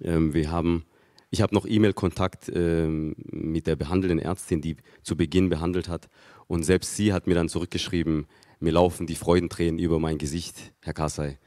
Ähm, 0.00 0.32
wir 0.32 0.50
haben, 0.50 0.84
ich 1.30 1.42
habe 1.42 1.54
noch 1.54 1.66
E-Mail-Kontakt 1.66 2.50
ähm, 2.54 3.16
mit 3.18 3.66
der 3.66 3.74
behandelnden 3.74 4.20
Ärztin, 4.20 4.60
die 4.60 4.76
zu 5.02 5.16
Beginn 5.16 5.48
behandelt 5.48 5.88
hat. 5.88 6.08
Und 6.46 6.62
selbst 6.62 6.94
sie 6.94 7.12
hat 7.12 7.26
mir 7.26 7.34
dann 7.34 7.48
zurückgeschrieben, 7.48 8.26
mir 8.60 8.72
laufen 8.72 9.06
die 9.06 9.14
Freudentränen 9.14 9.78
über 9.78 9.98
mein 9.98 10.18
Gesicht, 10.18 10.72
Herr 10.82 10.94
Kassai. 10.94 11.38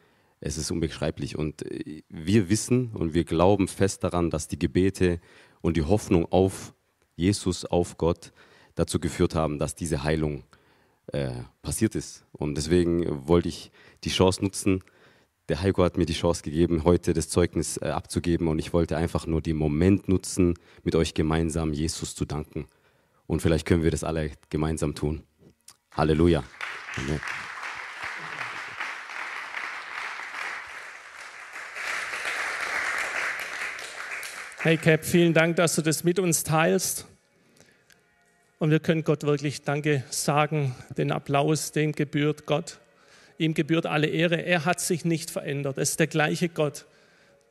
Es 0.42 0.58
ist 0.58 0.72
unbeschreiblich. 0.72 1.38
Und 1.38 1.64
äh, 1.70 2.04
wir 2.10 2.50
wissen 2.50 2.92
und 2.94 3.14
wir 3.14 3.24
glauben 3.24 3.68
fest 3.68 4.04
daran, 4.04 4.30
dass 4.30 4.48
die 4.48 4.60
Gebete 4.60 5.20
und 5.62 5.78
die 5.78 5.84
Hoffnung 5.84 6.26
auf 6.32 6.74
Jesus, 7.16 7.66
auf 7.66 7.98
Gott 7.98 8.32
dazu 8.76 9.00
geführt 9.00 9.36
haben, 9.36 9.60
dass 9.60 9.76
diese 9.76 10.04
Heilung 10.04 10.44
äh, 11.12 11.32
passiert 11.62 11.96
ist. 11.96 12.26
Und 12.32 12.56
deswegen 12.56 13.28
wollte 13.28 13.50
ich 13.50 13.72
die 14.04 14.10
Chance 14.10 14.44
nutzen, 14.44 14.84
der 15.50 15.62
Heiko 15.62 15.84
hat 15.84 15.98
mir 15.98 16.06
die 16.06 16.14
Chance 16.14 16.44
gegeben, 16.44 16.84
heute 16.84 17.14
das 17.14 17.28
Zeugnis 17.28 17.78
äh, 17.78 17.88
abzugeben 17.88 18.48
und 18.48 18.60
ich 18.60 18.72
wollte 18.72 18.96
einfach 18.96 19.26
nur 19.26 19.42
den 19.42 19.58
Moment 19.58 20.08
nutzen, 20.08 20.54
mit 20.84 20.96
euch 20.96 21.16
gemeinsam 21.16 21.74
Jesus 21.74 22.14
zu 22.14 22.26
danken. 22.26 22.68
Und 23.26 23.42
vielleicht 23.42 23.66
können 23.66 23.84
wir 23.84 23.92
das 23.92 24.04
alle 24.04 24.32
gemeinsam 24.50 24.94
tun. 24.94 25.24
Halleluja. 25.92 26.44
Hey 34.62 34.78
Cap, 34.78 35.06
vielen 35.06 35.34
Dank, 35.34 35.56
dass 35.56 35.76
du 35.76 35.82
das 35.82 36.04
mit 36.04 36.20
uns 36.20 36.44
teilst. 36.44 37.06
Und 38.58 38.72
wir 38.72 38.80
können 38.80 39.04
Gott 39.04 39.24
wirklich 39.24 39.62
Danke 39.62 40.04
sagen. 40.10 40.76
Den 40.98 41.12
Applaus, 41.12 41.72
dem 41.72 41.92
gebührt 41.94 42.46
Gott. 42.46 42.80
Ihm 43.38 43.54
gebührt 43.54 43.86
alle 43.86 44.08
Ehre. 44.08 44.42
Er 44.42 44.66
hat 44.66 44.82
sich 44.82 45.06
nicht 45.06 45.32
verändert. 45.32 45.78
Es 45.78 45.92
ist 45.92 46.00
der 46.00 46.08
gleiche 46.08 46.50
Gott, 46.50 46.86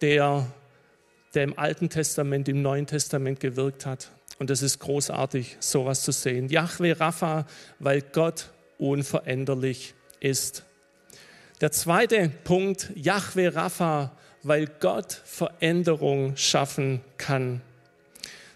der, 0.01 0.47
der 1.35 1.45
im 1.45 1.59
Alten 1.59 1.89
Testament, 1.89 2.49
im 2.49 2.61
Neuen 2.61 2.87
Testament 2.87 3.41
gewirkt 3.41 3.87
hat. 3.87 4.11
Und 4.39 4.51
es 4.51 4.63
ist 4.63 4.81
großartig, 4.81 5.57
sowas 5.61 6.03
zu 6.03 6.13
sehen. 6.13 6.49
Yahweh 6.49 6.93
Rapha, 6.93 7.47
weil 7.79 8.03
Gott 8.03 8.51
unveränderlich 8.79 9.95
ist. 10.21 10.65
Der 11.61 11.73
zweite 11.73 12.31
Punkt, 12.45 12.91
Yahweh 12.95 13.49
Rapha, 13.49 14.17
weil 14.43 14.69
Gott 14.81 15.21
Veränderung 15.25 16.37
schaffen 16.37 17.01
kann. 17.17 17.61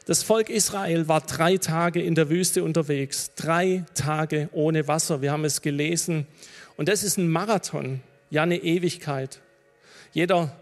Das 0.06 0.22
Volk 0.22 0.50
Israel 0.50 1.06
war 1.06 1.20
drei 1.20 1.58
Tage 1.58 2.02
in 2.02 2.14
der 2.14 2.28
Wüste 2.28 2.64
unterwegs, 2.64 3.32
drei 3.36 3.84
Tage 3.94 4.48
ohne 4.52 4.88
Wasser. 4.88 5.22
Wir 5.22 5.30
haben 5.30 5.44
es 5.44 5.62
gelesen. 5.62 6.26
Und 6.76 6.88
das 6.88 7.04
ist 7.04 7.18
ein 7.18 7.30
Marathon, 7.30 8.00
ja 8.30 8.42
eine 8.42 8.58
Ewigkeit. 8.58 9.40
Jeder 10.12 10.56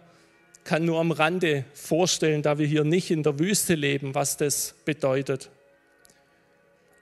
kann 0.64 0.84
nur 0.84 1.00
am 1.00 1.10
Rande 1.10 1.64
vorstellen, 1.72 2.42
da 2.42 2.58
wir 2.58 2.66
hier 2.66 2.84
nicht 2.84 3.10
in 3.10 3.22
der 3.22 3.38
Wüste 3.38 3.74
leben, 3.74 4.14
was 4.14 4.36
das 4.36 4.74
bedeutet. 4.84 5.50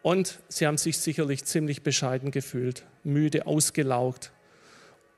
Und 0.02 0.38
sie 0.48 0.66
haben 0.66 0.78
sich 0.78 0.98
sicherlich 0.98 1.44
ziemlich 1.44 1.82
bescheiden 1.82 2.30
gefühlt, 2.30 2.84
müde, 3.04 3.46
ausgelaugt. 3.46 4.32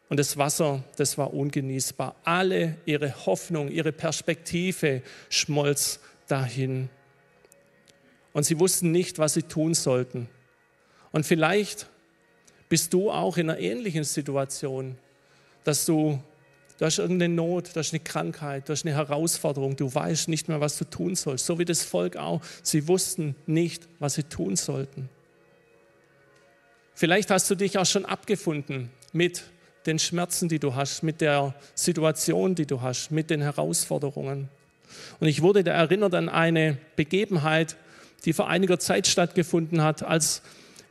Und 0.09 0.19
das 0.19 0.37
Wasser, 0.37 0.83
das 0.97 1.19
war 1.19 1.33
ungenießbar. 1.33 2.17
Alle 2.25 2.77
ihre 2.85 3.27
Hoffnung, 3.27 3.69
ihre 3.69 3.93
Perspektive 3.93 5.03
schmolz 5.29 6.01
dahin. 6.27 6.89
Und 8.33 8.45
sie 8.45 8.59
wussten 8.59 8.91
nicht, 8.91 9.19
was 9.19 9.35
sie 9.35 9.43
tun 9.43 9.75
sollten. 9.75 10.29
Und 11.13 11.27
vielleicht 11.27 11.89
bist 12.69 12.93
du 12.93 13.11
auch 13.11 13.37
in 13.37 13.51
einer 13.51 13.59
ähnlichen 13.59 14.05
Situation, 14.05 14.97
dass 15.65 15.85
du, 15.87 16.23
du 16.81 16.87
hast 16.87 16.99
irgendeine 16.99 17.35
Not, 17.35 17.77
du 17.77 17.79
hast 17.79 17.93
eine 17.93 18.01
Krankheit, 18.01 18.67
du 18.67 18.73
hast 18.73 18.87
eine 18.87 18.95
Herausforderung, 18.95 19.77
du 19.77 19.95
weißt 19.95 20.29
nicht 20.29 20.49
mehr, 20.49 20.63
was 20.63 20.79
du 20.79 20.87
tun 20.87 21.15
sollst. 21.15 21.45
So 21.45 21.59
wie 21.59 21.67
das 21.67 21.85
Volk 21.85 22.17
auch. 22.17 22.41
Sie 22.63 22.89
wussten 22.89 23.37
nicht, 23.47 23.87
was 23.99 24.15
sie 24.15 24.23
tun 24.23 24.57
sollten. 24.57 25.11
Vielleicht 26.95 27.31
hast 27.31 27.51
du 27.51 27.55
dich 27.55 27.77
auch 27.77 27.85
schon 27.85 28.07
abgefunden 28.07 28.91
mit 29.13 29.43
den 29.85 29.99
Schmerzen, 29.99 30.49
die 30.49 30.59
du 30.59 30.75
hast, 30.75 31.03
mit 31.03 31.21
der 31.21 31.55
Situation, 31.75 32.55
die 32.55 32.67
du 32.67 32.81
hast, 32.81 33.11
mit 33.11 33.29
den 33.29 33.43
Herausforderungen. 33.43 34.49
Und 35.21 35.29
ich 35.29 35.43
wurde 35.43 35.63
da 35.63 35.73
erinnert 35.73 36.15
an 36.15 36.31
eine 36.31 36.79
Begebenheit, 36.97 37.77
die 38.25 38.33
vor 38.33 38.49
einiger 38.49 38.79
Zeit 38.79 39.07
stattgefunden 39.07 39.83
hat, 39.83 40.03
als 40.03 40.41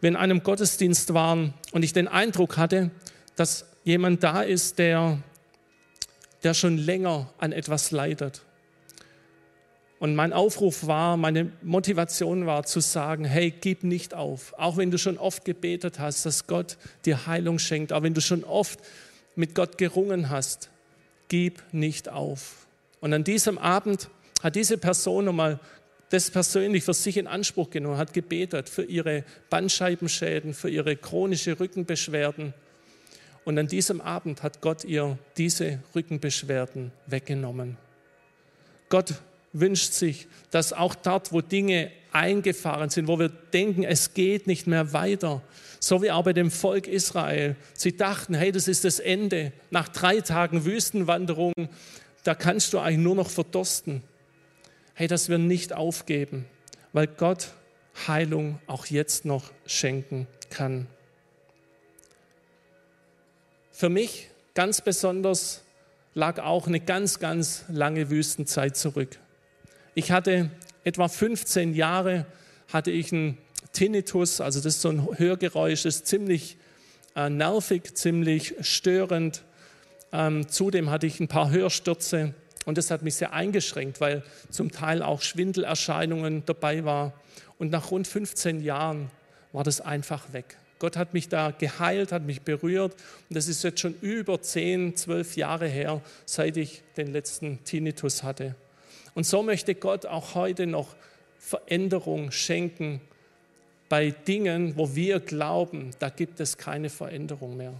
wir 0.02 0.10
in 0.10 0.16
einem 0.16 0.44
Gottesdienst 0.44 1.16
waren 1.16 1.56
und 1.72 1.82
ich 1.82 1.94
den 1.94 2.08
Eindruck 2.08 2.58
hatte, 2.58 2.92
dass 3.36 3.66
jemand 3.84 4.24
da 4.24 4.42
ist, 4.44 4.78
der, 4.78 5.18
der 6.44 6.54
schon 6.54 6.78
länger 6.78 7.34
an 7.38 7.52
etwas 7.52 7.92
leidet. 7.92 8.42
Und 10.00 10.16
mein 10.16 10.32
Aufruf 10.32 10.88
war, 10.88 11.18
meine 11.18 11.52
Motivation 11.62 12.46
war 12.46 12.64
zu 12.64 12.80
sagen, 12.80 13.26
hey, 13.26 13.52
gib 13.52 13.84
nicht 13.84 14.14
auf. 14.14 14.54
Auch 14.58 14.78
wenn 14.78 14.92
du 14.92 14.98
schon 14.98 15.18
oft 15.18 15.44
gebetet 15.44 16.00
hast, 16.00 16.26
dass 16.26 16.48
Gott 16.48 16.78
dir 17.06 17.28
Heilung 17.28 17.60
schenkt, 17.60 17.92
auch 17.92 18.02
wenn 18.02 18.14
du 18.14 18.22
schon 18.22 18.46
oft 18.46 18.80
mit 19.36 19.56
Gott 19.56 19.78
gerungen 19.78 20.30
hast, 20.30 20.70
gib 21.28 21.62
nicht 21.74 22.08
auf. 22.08 22.68
Und 23.02 23.14
an 23.14 23.26
diesem 23.26 23.58
Abend 23.58 24.10
hat 24.42 24.56
diese 24.56 24.78
Person 24.78 25.26
nochmal 25.26 25.60
das 26.10 26.32
persönlich 26.32 26.84
für 26.84 26.94
sich 26.94 27.18
in 27.18 27.28
Anspruch 27.28 27.70
genommen, 27.70 27.98
hat 27.98 28.14
gebetet 28.14 28.70
für 28.70 28.84
ihre 28.84 29.24
Bandscheibenschäden, 29.50 30.54
für 30.54 30.70
ihre 30.70 30.96
chronische 30.96 31.60
Rückenbeschwerden. 31.60 32.54
Und 33.50 33.58
an 33.58 33.66
diesem 33.66 34.00
Abend 34.00 34.44
hat 34.44 34.62
Gott 34.62 34.86
ihr 34.86 35.18
diese 35.36 35.80
Rückenbeschwerden 35.96 36.92
weggenommen. 37.08 37.78
Gott 38.90 39.16
wünscht 39.54 39.94
sich, 39.94 40.28
dass 40.52 40.72
auch 40.72 40.94
dort, 40.94 41.34
wo 41.34 41.42
Dinge 41.42 41.90
eingefahren 42.12 42.92
sind, 42.92 43.08
wo 43.08 43.18
wir 43.18 43.30
denken, 43.30 43.84
es 43.84 44.14
geht 44.14 44.46
nicht 44.46 44.68
mehr 44.68 44.94
weiter, 44.94 45.42
so 45.80 46.04
wie 46.04 46.12
auch 46.12 46.26
bei 46.26 46.34
dem 46.34 46.52
Volk 46.52 46.88
Israel. 46.88 47.56
Sie 47.74 47.98
dachten, 47.98 48.36
hey, 48.36 48.52
das 48.52 48.68
ist 48.68 48.86
das 48.86 49.00
Ende. 49.00 49.52
Nach 49.72 49.88
drei 49.88 50.22
Tagen 50.22 50.64
Wüstenwanderung, 50.64 51.54
da 52.24 52.36
kannst 52.36 52.74
du 52.74 52.78
eigentlich 52.78 53.00
nur 53.00 53.16
noch 53.16 53.32
verdursten 53.32 54.04
hey, 54.94 55.08
dass 55.08 55.28
wir 55.28 55.40
nicht 55.40 55.74
aufgeben, 55.74 56.46
weil 56.94 57.08
Gott 57.08 57.54
Heilung 58.08 58.60
auch 58.68 58.86
jetzt 58.86 59.26
noch 59.26 59.50
schenken 59.66 60.28
kann. 60.52 60.86
Für 63.80 63.88
mich 63.88 64.28
ganz 64.56 64.82
besonders 64.82 65.62
lag 66.14 66.40
auch 66.40 66.68
eine 66.68 66.82
ganz, 66.82 67.20
ganz 67.20 67.64
lange 67.70 68.10
Wüstenzeit 68.10 68.76
zurück. 68.76 69.18
Ich 69.96 70.12
hatte 70.12 70.52
etwa 70.84 71.08
15 71.08 71.74
Jahre, 71.74 72.26
hatte 72.68 72.92
ich 72.92 73.14
einen 73.14 73.38
Tinnitus, 73.72 74.42
also 74.42 74.60
das 74.60 74.76
ist 74.76 74.82
so 74.82 74.90
ein 74.90 75.18
Hörgeräusch, 75.18 75.84
das 75.84 75.96
ist 75.96 76.08
ziemlich 76.08 76.58
äh, 77.16 77.30
nervig, 77.30 77.96
ziemlich 77.96 78.54
störend. 78.60 79.44
Ähm, 80.12 80.50
zudem 80.50 80.90
hatte 80.90 81.08
ich 81.08 81.22
ein 81.22 81.30
paar 81.30 81.50
Hörstürze 81.50 82.34
und 82.66 82.78
das 82.78 82.92
hat 82.92 83.02
mich 83.02 83.16
sehr 83.16 83.32
eingeschränkt, 83.32 84.02
weil 84.02 84.24
zum 84.50 84.74
Teil 84.74 85.02
auch 85.02 85.22
Schwindelerscheinungen 85.22 86.44
dabei 86.46 86.84
war. 86.84 87.14
Und 87.58 87.72
nach 87.72 87.92
rund 87.92 88.10
15 88.10 88.60
Jahren 88.60 89.10
war 89.54 89.64
das 89.64 89.80
einfach 89.80 90.34
weg. 90.34 90.58
Gott 90.80 90.96
hat 90.96 91.14
mich 91.14 91.28
da 91.28 91.52
geheilt, 91.52 92.12
hat 92.12 92.24
mich 92.24 92.42
berührt. 92.42 92.94
Und 93.30 93.36
das 93.36 93.48
ist 93.48 93.64
jetzt 93.64 93.82
schon 93.82 93.96
über 94.02 94.42
10, 94.42 94.96
12 94.96 95.36
Jahre 95.36 95.68
her, 95.68 96.02
seit 96.26 96.58
ich 96.58 96.84
den 96.96 97.08
letzten 97.08 97.64
Tinnitus 97.66 98.24
hatte. 98.24 98.56
Und 99.14 99.26
so 99.26 99.44
möchte 99.44 99.76
Gott 99.76 100.06
auch 100.06 100.36
heute 100.36 100.66
noch 100.66 100.96
Veränderung 101.38 102.32
schenken 102.32 103.02
bei 103.90 104.12
Dingen, 104.12 104.78
wo 104.78 104.96
wir 104.96 105.20
glauben, 105.20 105.92
da 106.00 106.10
gibt 106.10 106.40
es 106.40 106.58
keine 106.58 106.90
Veränderung 106.90 107.58
mehr. 107.58 107.74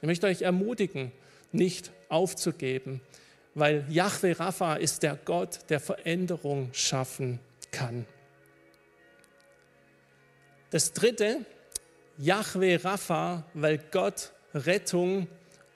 Ich 0.00 0.06
möchte 0.06 0.26
euch 0.26 0.42
ermutigen, 0.42 1.12
nicht 1.52 1.92
aufzugeben, 2.08 3.00
weil 3.54 3.84
Yahweh 3.88 4.32
Rapha 4.32 4.74
ist 4.74 5.02
der 5.02 5.16
Gott, 5.24 5.60
der 5.68 5.80
Veränderung 5.80 6.70
schaffen 6.72 7.38
kann. 7.70 8.06
Das 10.70 10.92
dritte, 10.92 11.44
Yahweh 12.20 12.76
Rapha, 12.76 13.44
weil 13.54 13.80
Gott 13.90 14.32
Rettung 14.54 15.26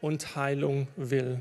und 0.01 0.37
Heilung 0.37 0.89
will. 0.97 1.41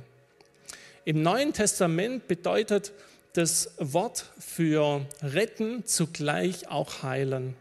Im 1.05 1.21
Neuen 1.21 1.53
Testament 1.53 2.27
bedeutet 2.27 2.93
das 3.33 3.71
Wort 3.77 4.25
für 4.39 5.05
retten 5.21 5.85
zugleich 5.85 6.69
auch 6.69 7.03
heilen. 7.03 7.55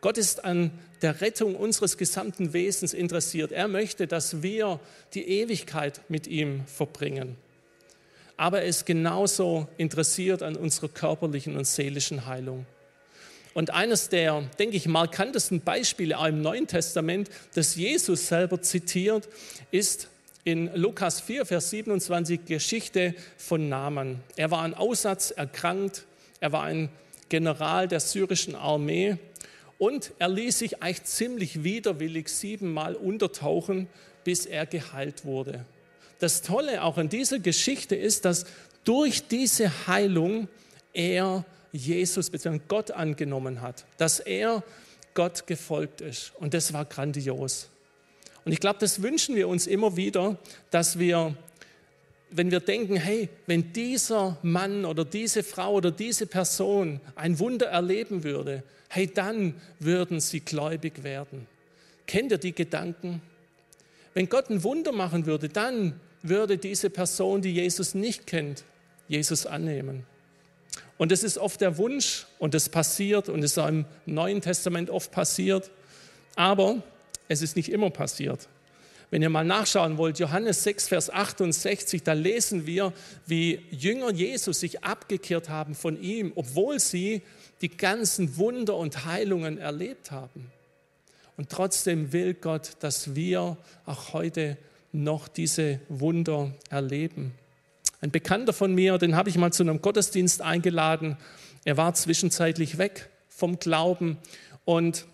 Gott 0.00 0.18
ist 0.18 0.44
an 0.44 0.70
der 1.02 1.20
Rettung 1.20 1.56
unseres 1.56 1.96
gesamten 1.96 2.52
Wesens 2.52 2.92
interessiert. 2.92 3.52
Er 3.52 3.68
möchte, 3.68 4.06
dass 4.06 4.42
wir 4.42 4.80
die 5.14 5.28
Ewigkeit 5.28 6.02
mit 6.08 6.26
ihm 6.26 6.66
verbringen 6.66 7.36
aber 8.38 8.60
er 8.62 8.68
ist 8.68 8.86
genauso 8.86 9.66
interessiert 9.76 10.42
an 10.42 10.56
unserer 10.56 10.88
körperlichen 10.88 11.56
und 11.56 11.66
seelischen 11.66 12.24
Heilung. 12.24 12.64
Und 13.54 13.70
eines 13.70 14.08
der, 14.08 14.42
denke 14.58 14.76
ich, 14.76 14.86
markantesten 14.86 15.60
Beispiele 15.60 16.18
auch 16.18 16.26
im 16.26 16.42
Neuen 16.42 16.66
Testament, 16.66 17.30
das 17.54 17.76
Jesus 17.76 18.28
selber 18.28 18.62
zitiert, 18.62 19.28
ist 19.70 20.08
in 20.44 20.70
Lukas 20.74 21.20
4, 21.20 21.46
Vers 21.46 21.70
27 21.70 22.44
Geschichte 22.44 23.14
von 23.36 23.68
Naaman. 23.68 24.20
Er 24.36 24.50
war 24.50 24.62
an 24.62 24.74
Aussatz 24.74 25.30
erkrankt, 25.30 26.04
er 26.40 26.52
war 26.52 26.62
ein 26.62 26.88
General 27.28 27.88
der 27.88 28.00
syrischen 28.00 28.54
Armee 28.54 29.16
und 29.78 30.12
er 30.18 30.28
ließ 30.28 30.60
sich 30.60 30.82
eigentlich 30.82 31.04
ziemlich 31.04 31.64
widerwillig 31.64 32.28
siebenmal 32.28 32.94
untertauchen, 32.94 33.88
bis 34.24 34.46
er 34.46 34.66
geheilt 34.66 35.24
wurde 35.24 35.64
das 36.18 36.42
Tolle 36.42 36.82
auch 36.82 36.98
in 36.98 37.08
dieser 37.08 37.38
Geschichte 37.38 37.94
ist, 37.94 38.24
dass 38.24 38.44
durch 38.84 39.28
diese 39.28 39.86
Heilung 39.86 40.48
er 40.92 41.44
Jesus 41.72 42.30
bzw. 42.30 42.60
Gott 42.68 42.90
angenommen 42.90 43.60
hat, 43.60 43.84
dass 43.96 44.20
er 44.20 44.62
Gott 45.14 45.46
gefolgt 45.46 46.00
ist. 46.00 46.32
Und 46.38 46.54
das 46.54 46.72
war 46.72 46.84
grandios. 46.84 47.68
Und 48.44 48.52
ich 48.52 48.60
glaube, 48.60 48.78
das 48.80 49.02
wünschen 49.02 49.36
wir 49.36 49.48
uns 49.48 49.66
immer 49.66 49.96
wieder, 49.96 50.38
dass 50.70 50.98
wir, 50.98 51.34
wenn 52.30 52.50
wir 52.50 52.60
denken, 52.60 52.96
hey, 52.96 53.28
wenn 53.46 53.72
dieser 53.72 54.38
Mann 54.42 54.84
oder 54.84 55.04
diese 55.04 55.42
Frau 55.42 55.74
oder 55.74 55.90
diese 55.90 56.26
Person 56.26 57.00
ein 57.14 57.38
Wunder 57.38 57.66
erleben 57.66 58.24
würde, 58.24 58.62
hey, 58.88 59.06
dann 59.12 59.54
würden 59.80 60.20
sie 60.20 60.40
gläubig 60.40 61.02
werden. 61.02 61.46
Kennt 62.06 62.32
ihr 62.32 62.38
die 62.38 62.54
Gedanken? 62.54 63.20
Wenn 64.14 64.28
Gott 64.28 64.48
ein 64.50 64.62
Wunder 64.62 64.92
machen 64.92 65.26
würde, 65.26 65.48
dann 65.48 66.00
würde 66.22 66.58
diese 66.58 66.90
Person, 66.90 67.42
die 67.42 67.52
Jesus 67.52 67.94
nicht 67.94 68.26
kennt, 68.26 68.64
Jesus 69.08 69.46
annehmen. 69.46 70.04
Und 70.98 71.12
das 71.12 71.22
ist 71.22 71.38
oft 71.38 71.60
der 71.60 71.78
Wunsch 71.78 72.26
und 72.38 72.54
das 72.54 72.68
passiert 72.68 73.28
und 73.28 73.42
es 73.42 73.52
ist 73.52 73.58
auch 73.58 73.68
im 73.68 73.86
Neuen 74.04 74.40
Testament 74.40 74.90
oft 74.90 75.12
passiert, 75.12 75.70
aber 76.34 76.82
es 77.28 77.40
ist 77.40 77.56
nicht 77.56 77.70
immer 77.70 77.90
passiert. 77.90 78.48
Wenn 79.10 79.22
ihr 79.22 79.30
mal 79.30 79.44
nachschauen 79.44 79.96
wollt, 79.96 80.18
Johannes 80.18 80.64
6, 80.64 80.88
Vers 80.88 81.08
68, 81.08 82.02
da 82.02 82.12
lesen 82.12 82.66
wir, 82.66 82.92
wie 83.26 83.60
Jünger 83.70 84.10
Jesus 84.10 84.60
sich 84.60 84.84
abgekehrt 84.84 85.48
haben 85.48 85.74
von 85.74 86.00
ihm, 86.02 86.32
obwohl 86.34 86.78
sie 86.78 87.22
die 87.62 87.70
ganzen 87.70 88.36
Wunder 88.36 88.76
und 88.76 89.06
Heilungen 89.06 89.56
erlebt 89.56 90.10
haben. 90.10 90.50
Und 91.38 91.48
trotzdem 91.48 92.12
will 92.12 92.34
Gott, 92.34 92.72
dass 92.80 93.14
wir 93.14 93.56
auch 93.86 94.12
heute 94.12 94.58
noch 94.92 95.28
diese 95.28 95.80
Wunder 95.88 96.52
erleben. 96.68 97.32
Ein 98.00 98.10
Bekannter 98.10 98.52
von 98.52 98.74
mir, 98.74 98.98
den 98.98 99.16
habe 99.16 99.28
ich 99.28 99.36
mal 99.36 99.52
zu 99.52 99.62
einem 99.62 99.82
Gottesdienst 99.82 100.42
eingeladen. 100.42 101.16
Er 101.64 101.76
war 101.76 101.94
zwischenzeitlich 101.94 102.78
weg 102.78 103.08
vom 103.28 103.58
Glauben 103.58 104.18
und 104.64 105.06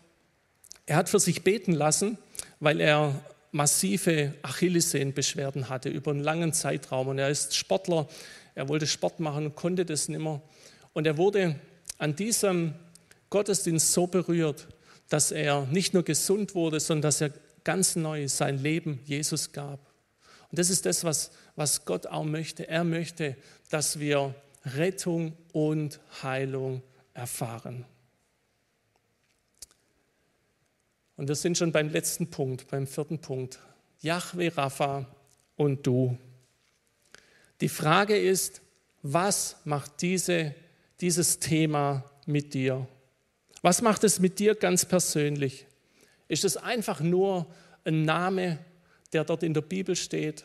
er 0.86 0.96
hat 0.96 1.08
für 1.08 1.20
sich 1.20 1.44
beten 1.44 1.72
lassen, 1.72 2.18
weil 2.60 2.80
er 2.80 3.14
massive 3.52 4.34
Achillessehnenbeschwerden 4.42 5.68
hatte 5.68 5.88
über 5.88 6.10
einen 6.10 6.20
langen 6.20 6.52
Zeitraum. 6.52 7.08
Und 7.08 7.18
er 7.18 7.30
ist 7.30 7.56
Sportler, 7.56 8.08
er 8.54 8.68
wollte 8.68 8.86
Sport 8.86 9.20
machen 9.20 9.54
konnte 9.54 9.84
das 9.84 10.08
nicht 10.08 10.20
mehr. 10.20 10.42
Und 10.92 11.06
er 11.06 11.16
wurde 11.16 11.58
an 11.98 12.16
diesem 12.16 12.74
Gottesdienst 13.30 13.92
so 13.92 14.06
berührt 14.06 14.66
dass 15.08 15.30
er 15.30 15.66
nicht 15.66 15.94
nur 15.94 16.02
gesund 16.02 16.54
wurde, 16.54 16.80
sondern 16.80 17.02
dass 17.02 17.20
er 17.20 17.30
ganz 17.62 17.96
neu 17.96 18.28
sein 18.28 18.58
Leben 18.58 19.00
Jesus 19.04 19.52
gab. 19.52 19.78
Und 20.54 20.60
das 20.60 20.70
ist 20.70 20.86
das, 20.86 21.02
was, 21.02 21.32
was 21.56 21.84
Gott 21.84 22.06
auch 22.06 22.22
möchte. 22.22 22.68
Er 22.68 22.84
möchte, 22.84 23.36
dass 23.70 23.98
wir 23.98 24.36
Rettung 24.64 25.36
und 25.52 25.98
Heilung 26.22 26.80
erfahren. 27.12 27.84
Und 31.16 31.26
wir 31.26 31.34
sind 31.34 31.58
schon 31.58 31.72
beim 31.72 31.88
letzten 31.88 32.30
Punkt, 32.30 32.68
beim 32.68 32.86
vierten 32.86 33.18
Punkt. 33.18 33.58
Yahweh 34.00 34.46
Rapha 34.46 35.12
und 35.56 35.84
du. 35.84 36.16
Die 37.60 37.68
Frage 37.68 38.16
ist, 38.16 38.60
was 39.02 39.56
macht 39.64 40.02
diese, 40.02 40.54
dieses 41.00 41.40
Thema 41.40 42.08
mit 42.26 42.54
dir? 42.54 42.86
Was 43.60 43.82
macht 43.82 44.04
es 44.04 44.20
mit 44.20 44.38
dir 44.38 44.54
ganz 44.54 44.84
persönlich? 44.84 45.66
Ist 46.28 46.44
es 46.44 46.56
einfach 46.56 47.00
nur 47.00 47.52
ein 47.84 48.04
Name, 48.04 48.60
der 49.14 49.24
dort 49.24 49.42
in 49.42 49.54
der 49.54 49.62
Bibel 49.62 49.96
steht? 49.96 50.44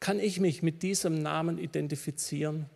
Kann 0.00 0.20
ich 0.20 0.40
mich 0.40 0.62
mit 0.62 0.82
diesem 0.82 1.20
Namen 1.20 1.58
identifizieren? 1.58 2.70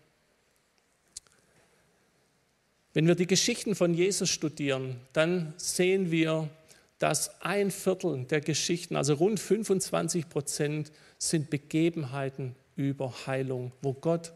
Wenn 2.92 3.06
wir 3.06 3.14
die 3.14 3.28
Geschichten 3.28 3.76
von 3.76 3.94
Jesus 3.94 4.28
studieren, 4.30 5.00
dann 5.12 5.54
sehen 5.56 6.10
wir, 6.10 6.50
dass 6.98 7.40
ein 7.40 7.70
Viertel 7.70 8.24
der 8.24 8.40
Geschichten, 8.40 8.96
also 8.96 9.14
rund 9.14 9.38
25 9.38 10.28
Prozent, 10.28 10.92
sind 11.18 11.50
Begebenheiten 11.50 12.56
über 12.74 13.26
Heilung, 13.26 13.72
wo 13.80 13.92
Gott 13.92 14.32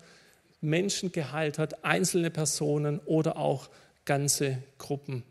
Menschen 0.60 1.12
geheilt 1.12 1.58
hat, 1.58 1.84
einzelne 1.84 2.30
Personen 2.30 3.00
oder 3.00 3.36
auch 3.36 3.68
ganze 4.04 4.62
Gruppen. 4.78 5.24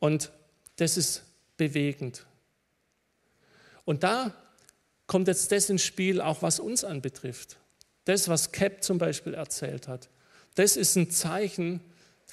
Und 0.00 0.32
das 0.76 0.96
ist 0.96 1.22
bewegend. 1.56 2.24
Und 3.84 4.02
da 4.02 4.32
kommt 5.06 5.28
jetzt 5.28 5.52
das 5.52 5.68
ins 5.70 5.84
Spiel, 5.84 6.20
auch 6.20 6.42
was 6.42 6.60
uns 6.60 6.84
anbetrifft. 6.84 7.58
Das, 8.04 8.28
was 8.28 8.52
Cap 8.52 8.82
zum 8.82 8.98
Beispiel 8.98 9.34
erzählt 9.34 9.88
hat, 9.88 10.08
das 10.54 10.76
ist 10.76 10.96
ein 10.96 11.10
Zeichen, 11.10 11.80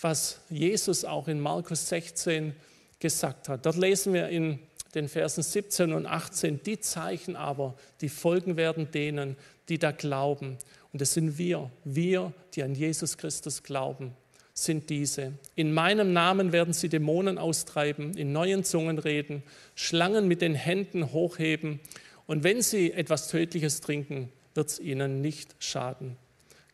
was 0.01 0.39
Jesus 0.49 1.05
auch 1.05 1.27
in 1.27 1.39
Markus 1.39 1.89
16 1.89 2.55
gesagt 2.99 3.49
hat. 3.49 3.65
Dort 3.65 3.77
lesen 3.77 4.13
wir 4.13 4.29
in 4.29 4.59
den 4.95 5.07
Versen 5.07 5.43
17 5.43 5.93
und 5.93 6.05
18, 6.05 6.63
die 6.63 6.79
Zeichen 6.79 7.35
aber, 7.35 7.75
die 8.01 8.09
folgen 8.09 8.57
werden 8.57 8.91
denen, 8.91 9.35
die 9.69 9.77
da 9.77 9.91
glauben. 9.91 10.57
Und 10.91 11.01
das 11.01 11.13
sind 11.13 11.37
wir, 11.37 11.69
wir, 11.83 12.33
die 12.55 12.63
an 12.63 12.73
Jesus 12.73 13.17
Christus 13.17 13.61
glauben, 13.61 14.15
sind 14.63 14.89
diese. 14.89 15.33
In 15.55 15.73
meinem 15.73 16.13
Namen 16.13 16.51
werden 16.51 16.73
sie 16.73 16.89
Dämonen 16.89 17.37
austreiben, 17.37 18.15
in 18.17 18.31
neuen 18.31 18.63
Zungen 18.63 18.99
reden, 18.99 19.43
Schlangen 19.75 20.27
mit 20.27 20.41
den 20.41 20.55
Händen 20.55 21.11
hochheben. 21.11 21.79
Und 22.27 22.43
wenn 22.43 22.61
sie 22.61 22.91
etwas 22.91 23.27
Tödliches 23.29 23.81
trinken, 23.81 24.31
wird 24.53 24.69
es 24.69 24.79
ihnen 24.79 25.21
nicht 25.21 25.55
schaden. 25.59 26.17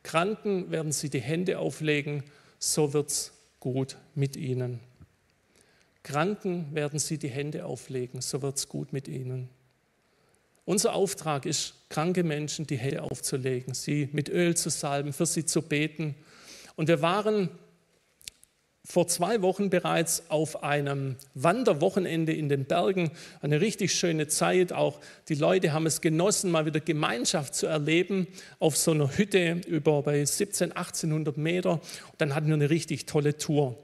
Kranken 0.03 0.71
werden 0.71 0.91
sie 0.91 1.09
die 1.09 1.21
Hände 1.21 1.59
auflegen 1.59 2.23
so 2.59 2.93
wird 2.93 3.09
es 3.09 3.31
gut 3.59 3.97
mit 4.15 4.35
ihnen. 4.35 4.79
Kranken 6.03 6.73
werden 6.73 6.99
sie 6.99 7.17
die 7.17 7.29
Hände 7.29 7.65
auflegen, 7.65 8.21
so 8.21 8.41
wird 8.41 8.57
es 8.57 8.69
gut 8.69 8.93
mit 8.93 9.07
ihnen. 9.07 9.49
Unser 10.65 10.93
Auftrag 10.93 11.45
ist, 11.45 11.75
kranke 11.89 12.23
Menschen 12.23 12.65
die 12.65 12.77
Hände 12.77 13.03
aufzulegen, 13.03 13.73
sie 13.73 14.09
mit 14.11 14.29
Öl 14.29 14.55
zu 14.55 14.69
salben, 14.69 15.13
für 15.13 15.25
sie 15.25 15.45
zu 15.45 15.61
beten. 15.61 16.15
Und 16.75 16.87
wir 16.87 17.01
waren 17.01 17.49
vor 18.85 19.07
zwei 19.07 19.41
Wochen 19.41 19.69
bereits 19.69 20.29
auf 20.29 20.63
einem 20.63 21.15
Wanderwochenende 21.33 22.33
in 22.33 22.49
den 22.49 22.65
Bergen. 22.65 23.11
Eine 23.41 23.59
richtig 23.59 23.93
schöne 23.93 24.27
Zeit. 24.27 24.71
Auch 24.71 24.99
die 25.27 25.33
Leute 25.33 25.73
haben 25.73 25.87
es 25.87 26.01
genossen, 26.01 26.51
mal 26.51 26.67
wieder 26.67 26.79
Gemeinschaft 26.79 27.55
zu 27.55 27.65
erleben 27.65 28.27
auf 28.59 28.77
so 28.77 28.91
einer 28.91 29.17
Hütte 29.17 29.61
über 29.67 30.03
bei 30.03 30.23
17, 30.23 30.71
1800 30.71 31.35
Meter. 31.35 31.71
Und 31.73 31.81
dann 32.19 32.35
hatten 32.35 32.47
wir 32.47 32.53
eine 32.53 32.69
richtig 32.69 33.07
tolle 33.07 33.37
Tour. 33.37 33.75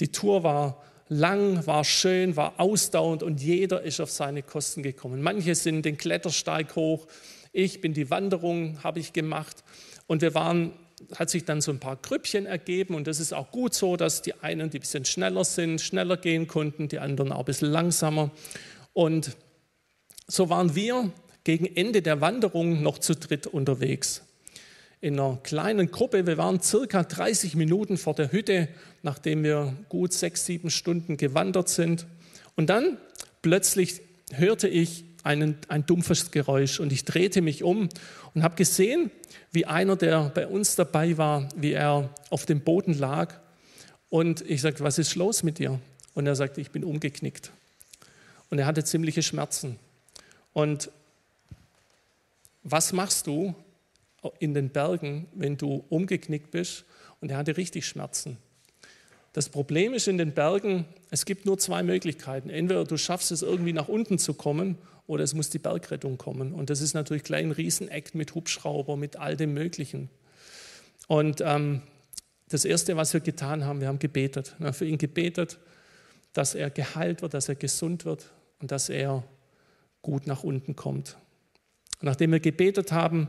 Die 0.00 0.08
Tour 0.08 0.42
war 0.42 0.82
lang, 1.08 1.66
war 1.66 1.84
schön, 1.84 2.36
war 2.36 2.54
ausdauernd 2.58 3.22
und 3.22 3.40
jeder 3.40 3.82
ist 3.82 4.00
auf 4.00 4.10
seine 4.10 4.42
Kosten 4.42 4.82
gekommen. 4.82 5.22
Manche 5.22 5.54
sind 5.54 5.84
den 5.84 5.96
Klettersteig 5.96 6.76
hoch. 6.76 7.06
Ich 7.52 7.80
bin 7.80 7.94
die 7.94 8.10
Wanderung, 8.10 8.82
habe 8.84 9.00
ich 9.00 9.12
gemacht. 9.12 9.64
Und 10.06 10.20
wir 10.20 10.34
waren 10.34 10.72
hat 11.16 11.30
sich 11.30 11.44
dann 11.44 11.60
so 11.60 11.70
ein 11.72 11.80
paar 11.80 11.96
Grüppchen 11.96 12.46
ergeben 12.46 12.94
und 12.94 13.06
das 13.06 13.20
ist 13.20 13.32
auch 13.32 13.50
gut 13.50 13.74
so, 13.74 13.96
dass 13.96 14.22
die 14.22 14.34
einen, 14.34 14.70
die 14.70 14.78
ein 14.78 14.80
bisschen 14.80 15.04
schneller 15.04 15.44
sind, 15.44 15.80
schneller 15.80 16.16
gehen 16.16 16.46
konnten, 16.46 16.88
die 16.88 16.98
anderen 16.98 17.32
auch 17.32 17.40
ein 17.40 17.44
bisschen 17.44 17.70
langsamer. 17.70 18.30
Und 18.92 19.36
so 20.26 20.48
waren 20.48 20.74
wir 20.74 21.10
gegen 21.44 21.66
Ende 21.66 22.02
der 22.02 22.20
Wanderung 22.20 22.82
noch 22.82 22.98
zu 22.98 23.14
dritt 23.14 23.46
unterwegs. 23.46 24.22
In 25.00 25.18
einer 25.18 25.38
kleinen 25.42 25.90
Gruppe, 25.90 26.26
wir 26.26 26.38
waren 26.38 26.60
circa 26.62 27.02
30 27.02 27.56
Minuten 27.56 27.96
vor 27.96 28.14
der 28.14 28.30
Hütte, 28.30 28.68
nachdem 29.02 29.42
wir 29.42 29.74
gut 29.88 30.12
sechs, 30.12 30.46
sieben 30.46 30.70
Stunden 30.70 31.16
gewandert 31.16 31.68
sind. 31.68 32.06
Und 32.54 32.70
dann 32.70 32.98
plötzlich 33.42 34.00
hörte 34.32 34.68
ich 34.68 35.04
einen, 35.22 35.56
ein 35.68 35.86
dumpfes 35.86 36.30
Geräusch 36.30 36.80
und 36.80 36.92
ich 36.92 37.04
drehte 37.04 37.42
mich 37.42 37.62
um 37.62 37.88
und 38.34 38.42
habe 38.42 38.56
gesehen, 38.56 39.10
wie 39.52 39.66
einer, 39.66 39.96
der 39.96 40.30
bei 40.30 40.46
uns 40.46 40.76
dabei 40.76 41.16
war, 41.18 41.48
wie 41.54 41.72
er 41.72 42.10
auf 42.30 42.46
dem 42.46 42.60
Boden 42.60 42.94
lag. 42.94 43.34
Und 44.08 44.42
ich 44.42 44.60
sagte, 44.60 44.82
was 44.82 44.98
ist 44.98 45.14
los 45.14 45.42
mit 45.42 45.58
dir? 45.58 45.80
Und 46.14 46.26
er 46.26 46.34
sagte, 46.34 46.60
ich 46.60 46.70
bin 46.70 46.84
umgeknickt. 46.84 47.50
Und 48.50 48.58
er 48.58 48.66
hatte 48.66 48.84
ziemliche 48.84 49.22
Schmerzen. 49.22 49.78
Und 50.52 50.90
was 52.62 52.92
machst 52.92 53.26
du 53.26 53.54
in 54.38 54.54
den 54.54 54.70
Bergen, 54.70 55.26
wenn 55.34 55.56
du 55.56 55.84
umgeknickt 55.88 56.50
bist? 56.50 56.84
Und 57.20 57.30
er 57.30 57.38
hatte 57.38 57.56
richtig 57.56 57.86
Schmerzen. 57.86 58.38
Das 59.32 59.48
Problem 59.48 59.94
ist 59.94 60.08
in 60.08 60.18
den 60.18 60.32
Bergen, 60.32 60.84
es 61.10 61.24
gibt 61.24 61.46
nur 61.46 61.58
zwei 61.58 61.82
Möglichkeiten. 61.82 62.50
Entweder 62.50 62.84
du 62.84 62.98
schaffst 62.98 63.32
es 63.32 63.42
irgendwie 63.42 63.72
nach 63.72 63.88
unten 63.88 64.18
zu 64.18 64.34
kommen 64.34 64.76
oder 65.06 65.24
es 65.24 65.34
muss 65.34 65.50
die 65.50 65.58
Bergrettung 65.58 66.18
kommen. 66.18 66.52
Und 66.52 66.70
das 66.70 66.80
ist 66.80 66.94
natürlich 66.94 67.24
gleich 67.24 67.44
ein 67.44 67.52
Riesenakt 67.52 68.14
mit 68.14 68.34
Hubschrauber, 68.34 68.96
mit 68.96 69.16
all 69.16 69.36
dem 69.36 69.54
Möglichen. 69.54 70.08
Und 71.08 71.40
ähm, 71.44 71.82
das 72.48 72.64
Erste, 72.64 72.96
was 72.96 73.12
wir 73.12 73.20
getan 73.20 73.64
haben, 73.64 73.80
wir 73.80 73.88
haben 73.88 73.98
gebetet. 73.98 74.54
Wir 74.58 74.68
haben 74.68 74.74
für 74.74 74.86
ihn 74.86 74.98
gebetet, 74.98 75.58
dass 76.32 76.54
er 76.54 76.70
geheilt 76.70 77.22
wird, 77.22 77.34
dass 77.34 77.48
er 77.48 77.54
gesund 77.54 78.04
wird 78.04 78.30
und 78.60 78.70
dass 78.70 78.88
er 78.88 79.24
gut 80.02 80.26
nach 80.26 80.42
unten 80.44 80.76
kommt. 80.76 81.16
Und 82.00 82.06
nachdem 82.06 82.32
wir 82.32 82.40
gebetet 82.40 82.92
haben, 82.92 83.28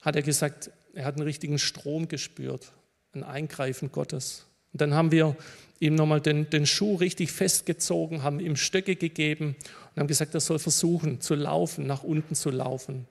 hat 0.00 0.16
er 0.16 0.22
gesagt, 0.22 0.70
er 0.94 1.04
hat 1.04 1.16
einen 1.16 1.24
richtigen 1.24 1.58
Strom 1.58 2.08
gespürt, 2.08 2.72
ein 3.12 3.24
Eingreifen 3.24 3.90
Gottes. 3.90 4.46
Und 4.72 4.80
dann 4.80 4.94
haben 4.94 5.12
wir 5.12 5.36
ihm 5.80 5.94
nochmal 5.94 6.20
den, 6.20 6.50
den 6.50 6.66
Schuh 6.66 6.96
richtig 6.96 7.32
festgezogen, 7.32 8.22
haben 8.22 8.40
ihm 8.40 8.56
Stöcke 8.56 8.96
gegeben 8.96 9.56
und 9.94 10.00
haben 10.00 10.06
gesagt, 10.06 10.34
er 10.34 10.40
soll 10.40 10.58
versuchen 10.58 11.20
zu 11.20 11.34
laufen, 11.34 11.86
nach 11.86 12.02
unten 12.02 12.34
zu 12.34 12.50
laufen. 12.50 13.06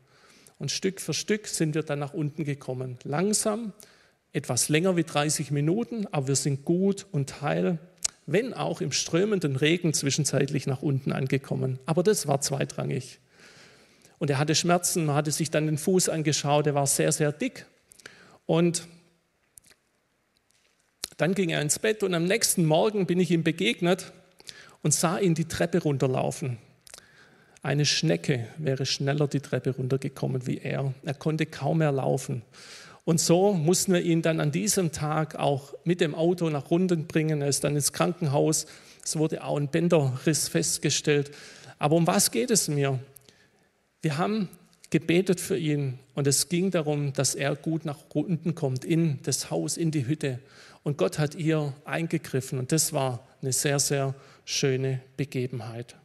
Und 0.60 0.72
Stück 0.72 1.02
für 1.02 1.14
Stück 1.14 1.48
sind 1.48 1.76
wir 1.76 1.84
dann 1.84 2.00
nach 2.00 2.14
unten 2.14 2.44
gekommen. 2.44 2.98
Langsam, 3.04 3.74
etwas 4.34 4.70
länger 4.70 4.96
wie 4.96 5.04
30 5.04 5.52
Minuten, 5.52 6.08
aber 6.12 6.30
wir 6.30 6.36
sind 6.36 6.66
gut 6.66 7.06
und 7.12 7.42
heil, 7.42 7.80
wenn 8.26 8.54
auch 8.54 8.82
im 8.82 8.92
strömenden 8.92 9.56
Regen 9.56 9.94
zwischenzeitlich 9.94 10.68
nach 10.68 10.82
unten 10.82 11.12
angekommen. 11.12 11.80
Aber 11.86 12.04
das 12.04 12.28
war 12.28 12.42
zweitrangig. 12.42 13.20
Und 14.20 14.30
er 14.30 14.38
hatte 14.38 14.56
Schmerzen, 14.56 15.06
man 15.06 15.16
hatte 15.16 15.32
sich 15.32 15.52
dann 15.52 15.66
den 15.66 15.78
Fuß 15.78 16.10
angeschaut, 16.10 16.68
er 16.68 16.76
war 16.76 16.88
sehr, 16.88 17.12
sehr 17.12 17.32
dick. 17.32 17.66
Und 18.46 18.88
dann 21.18 21.36
ging 21.36 21.50
er 21.50 21.62
ins 21.62 21.80
Bett 21.80 22.04
und 22.04 22.14
am 22.14 22.26
nächsten 22.26 22.66
Morgen 22.66 23.06
bin 23.06 23.20
ich 23.20 23.32
ihm 23.32 23.44
begegnet 23.44 24.14
und 24.82 24.94
sah 24.94 25.20
ihn 25.20 25.36
die 25.36 25.48
Treppe 25.48 25.82
runterlaufen. 25.82 26.58
Eine 27.64 27.86
Schnecke 27.86 28.46
wäre 28.58 28.86
schneller 28.86 29.30
die 29.30 29.40
Treppe 29.40 29.72
runtergekommen 29.72 30.46
wie 30.48 30.58
er. 30.58 30.94
Er 31.04 31.14
konnte 31.14 31.46
kaum 31.46 31.78
mehr 31.78 31.94
laufen. 31.94 32.42
Und 33.06 33.22
so 33.22 33.54
mussten 33.54 33.94
wir 33.94 34.02
ihn 34.02 34.22
dann 34.22 34.42
an 34.42 34.52
diesem 34.52 34.92
Tag 34.92 35.36
auch 35.36 35.74
mit 35.86 36.02
dem 36.02 36.14
Auto 36.14 36.50
nach 36.50 36.70
unten 36.70 37.08
bringen. 37.08 37.42
Er 37.42 37.48
ist 37.48 37.64
dann 37.64 37.76
ins 37.76 37.94
Krankenhaus. 37.94 38.66
Es 39.04 39.18
wurde 39.18 39.46
auch 39.46 39.56
ein 39.56 39.70
Bänderriss 39.70 40.50
festgestellt. 40.50 41.32
Aber 41.80 41.96
um 41.96 42.06
was 42.06 42.32
geht 42.32 42.52
es 42.52 42.68
mir? 42.68 43.00
Wir 44.02 44.18
haben 44.18 44.50
gebetet 44.90 45.40
für 45.40 45.58
ihn 45.58 46.00
und 46.16 46.28
es 46.28 46.50
ging 46.50 46.70
darum, 46.70 47.14
dass 47.14 47.34
er 47.34 47.56
gut 47.56 47.86
nach 47.86 48.00
unten 48.14 48.56
kommt, 48.56 48.84
in 48.84 49.20
das 49.24 49.52
Haus, 49.52 49.78
in 49.78 49.92
die 49.92 50.06
Hütte. 50.06 50.40
Und 50.84 50.98
Gott 50.98 51.18
hat 51.18 51.36
ihr 51.36 51.72
eingegriffen 51.86 52.60
und 52.60 52.74
das 52.74 52.92
war 52.92 53.26
eine 53.42 53.54
sehr, 53.54 53.80
sehr 53.80 54.16
schöne 54.44 55.00
Begebenheit. 55.16 55.96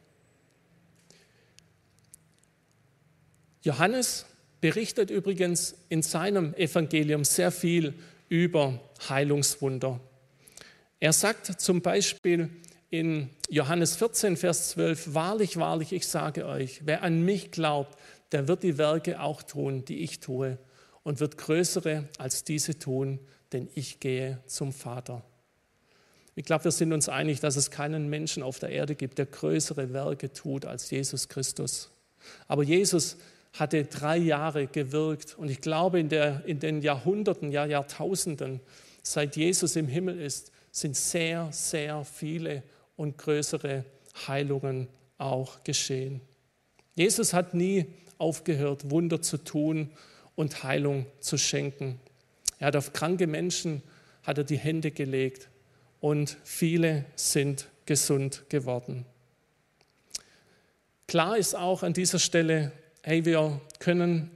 Johannes 3.69 4.25
berichtet 4.61 5.11
übrigens 5.11 5.75
in 5.89 6.01
seinem 6.01 6.55
Evangelium 6.55 7.23
sehr 7.23 7.51
viel 7.51 7.93
über 8.27 8.79
Heilungswunder. 9.07 9.99
Er 10.99 11.13
sagt 11.13 11.61
zum 11.61 11.83
Beispiel 11.83 12.49
in 12.89 13.29
Johannes 13.47 13.95
14, 13.97 14.37
Vers 14.37 14.69
12, 14.69 15.13
Wahrlich, 15.13 15.57
wahrlich, 15.57 15.93
ich 15.93 16.07
sage 16.07 16.47
euch, 16.47 16.81
wer 16.85 17.03
an 17.03 17.21
mich 17.21 17.51
glaubt, 17.51 17.95
der 18.31 18.47
wird 18.47 18.63
die 18.63 18.79
Werke 18.79 19.21
auch 19.21 19.43
tun, 19.43 19.85
die 19.85 19.99
ich 19.99 20.19
tue, 20.19 20.57
und 21.03 21.19
wird 21.19 21.37
größere 21.37 22.09
als 22.17 22.43
diese 22.43 22.79
tun, 22.79 23.19
denn 23.53 23.69
ich 23.75 23.99
gehe 23.99 24.39
zum 24.47 24.73
Vater. 24.73 25.23
Ich 26.33 26.45
glaube, 26.45 26.63
wir 26.63 26.71
sind 26.71 26.91
uns 26.91 27.07
einig, 27.07 27.39
dass 27.39 27.55
es 27.55 27.69
keinen 27.69 28.09
Menschen 28.09 28.41
auf 28.41 28.57
der 28.57 28.69
Erde 28.69 28.95
gibt, 28.95 29.19
der 29.19 29.27
größere 29.27 29.93
Werke 29.93 30.33
tut 30.33 30.65
als 30.65 30.89
Jesus 30.89 31.27
Christus. 31.27 31.91
Aber 32.47 32.63
Jesus 32.63 33.17
hatte 33.53 33.85
drei 33.85 34.17
Jahre 34.17 34.67
gewirkt 34.67 35.37
und 35.37 35.49
ich 35.49 35.61
glaube, 35.61 35.99
in, 35.99 36.09
der, 36.09 36.45
in 36.45 36.59
den 36.59 36.81
Jahrhunderten, 36.81 37.51
ja 37.51 37.65
Jahrtausenden, 37.65 38.59
seit 39.03 39.35
Jesus 39.35 39.75
im 39.75 39.87
Himmel 39.87 40.19
ist, 40.19 40.51
sind 40.71 40.95
sehr, 40.95 41.49
sehr 41.51 42.05
viele 42.05 42.63
und 42.95 43.17
größere 43.17 43.85
Heilungen 44.27 44.87
auch 45.17 45.63
geschehen. 45.63 46.21
Jesus 46.95 47.33
hat 47.33 47.53
nie 47.53 47.85
aufgehört, 48.17 48.91
Wunder 48.91 49.21
zu 49.21 49.37
tun 49.37 49.89
und 50.35 50.63
Heilung 50.63 51.05
zu 51.19 51.37
schenken. 51.37 51.99
Er 52.59 52.67
hat 52.67 52.75
auf 52.75 52.93
kranke 52.93 53.27
Menschen 53.27 53.81
hat 54.23 54.37
er 54.37 54.43
die 54.43 54.57
Hände 54.57 54.91
gelegt 54.91 55.49
und 56.01 56.37
viele 56.43 57.05
sind 57.15 57.67
gesund 57.85 58.43
geworden. 58.49 59.05
Klar 61.07 61.37
ist 61.37 61.55
auch 61.55 61.81
an 61.81 61.93
dieser 61.93 62.19
Stelle, 62.19 62.71
hey, 63.03 63.25
wir 63.25 63.61
können 63.79 64.31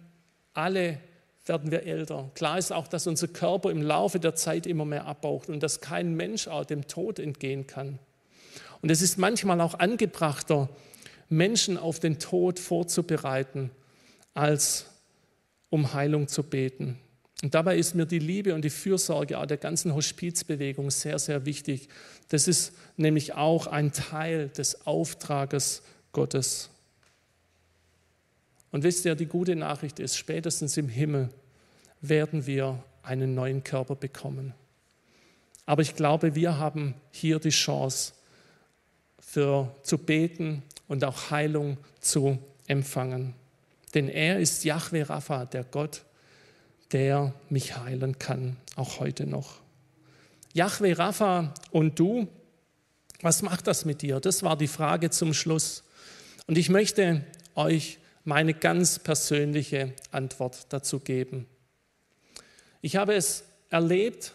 alle 0.54 1.00
werden 1.46 1.72
wir 1.72 1.84
älter. 1.84 2.32
Klar 2.36 2.58
ist 2.58 2.72
auch, 2.72 2.88
dass 2.88 3.08
unser 3.08 3.28
Körper 3.28 3.70
im 3.70 3.82
Laufe 3.82 4.20
der 4.20 4.36
Zeit 4.36 4.66
immer 4.66 4.86
mehr 4.86 5.06
abbaut 5.06 5.50
und 5.50 5.62
dass 5.62 5.82
kein 5.82 6.16
Mensch 6.16 6.48
auch 6.48 6.66
dem 6.66 6.88
Tod 6.88 7.20
entgehen 7.20 7.68
kann. 7.68 8.00
Und 8.82 8.92
es 8.92 9.02
ist 9.02 9.18
manchmal 9.18 9.60
auch 9.62 9.80
angebrachter, 9.80 10.70
Menschen 11.30 11.78
auf 11.78 12.00
den 12.00 12.20
Tod 12.20 12.60
vorzubereiten, 12.60 13.72
als 14.34 14.86
um 15.70 15.94
Heilung 15.94 16.28
zu 16.28 16.44
beten. 16.44 17.00
Und 17.42 17.56
dabei 17.56 17.78
ist 17.78 17.94
mir 17.94 18.06
die 18.06 18.20
Liebe 18.20 18.56
und 18.56 18.64
die 18.64 18.70
Fürsorge 18.70 19.38
auch 19.38 19.46
der 19.46 19.58
ganzen 19.58 19.94
Hospizbewegung 19.94 20.92
sehr, 20.92 21.20
sehr 21.20 21.46
wichtig. 21.46 21.90
Das 22.30 22.48
ist 22.48 22.74
nämlich 22.96 23.34
auch 23.34 23.68
ein 23.68 23.92
Teil 23.92 24.48
des 24.50 24.88
Auftrages 24.88 25.82
Gottes. 26.14 26.70
Und 28.74 28.84
wisst 28.84 29.06
ihr, 29.06 29.14
die 29.14 29.28
gute 29.28 29.56
Nachricht 29.56 30.00
ist, 30.00 30.18
spätestens 30.18 30.78
im 30.78 30.90
Himmel 30.90 31.30
werden 32.02 32.48
wir 32.48 32.84
einen 33.04 33.36
neuen 33.36 33.64
Körper 33.64 33.96
bekommen. 33.96 34.56
Aber 35.68 35.84
ich 35.84 35.96
glaube, 35.96 36.34
wir 36.34 36.58
haben 36.58 36.96
hier 37.12 37.38
die 37.40 37.52
Chance, 37.52 38.14
für, 39.20 39.76
zu 39.84 40.00
beten 40.00 40.64
und 40.88 41.04
auch 41.04 41.30
Heilung 41.30 41.78
zu 42.02 42.40
empfangen. 42.68 43.36
Denn 43.94 44.10
er 44.10 44.40
ist 44.40 44.64
Yahweh 44.64 45.04
Rapha, 45.04 45.46
der 45.46 45.64
Gott, 45.64 46.04
der 46.92 47.34
mich 47.50 47.78
heilen 47.78 48.18
kann, 48.18 48.58
auch 48.76 49.00
heute 49.00 49.28
noch. 49.28 49.60
Yahweh 50.54 50.94
Rapha 50.94 51.54
und 51.72 52.00
du, 52.00 52.28
was 53.22 53.44
macht 53.44 53.68
das 53.68 53.86
mit 53.86 54.02
dir? 54.02 54.20
Das 54.20 54.42
war 54.42 54.58
die 54.58 54.68
Frage 54.68 55.12
zum 55.12 55.34
Schluss. 55.36 55.84
Und 56.48 56.58
ich 56.58 56.70
möchte 56.70 57.24
euch 57.56 58.00
meine 58.24 58.54
ganz 58.54 59.00
persönliche 59.00 59.94
Antwort 60.12 60.68
dazu 60.70 61.00
geben. 61.00 61.48
Ich 62.82 62.96
habe 62.96 63.14
es 63.16 63.44
erlebt, 63.70 64.34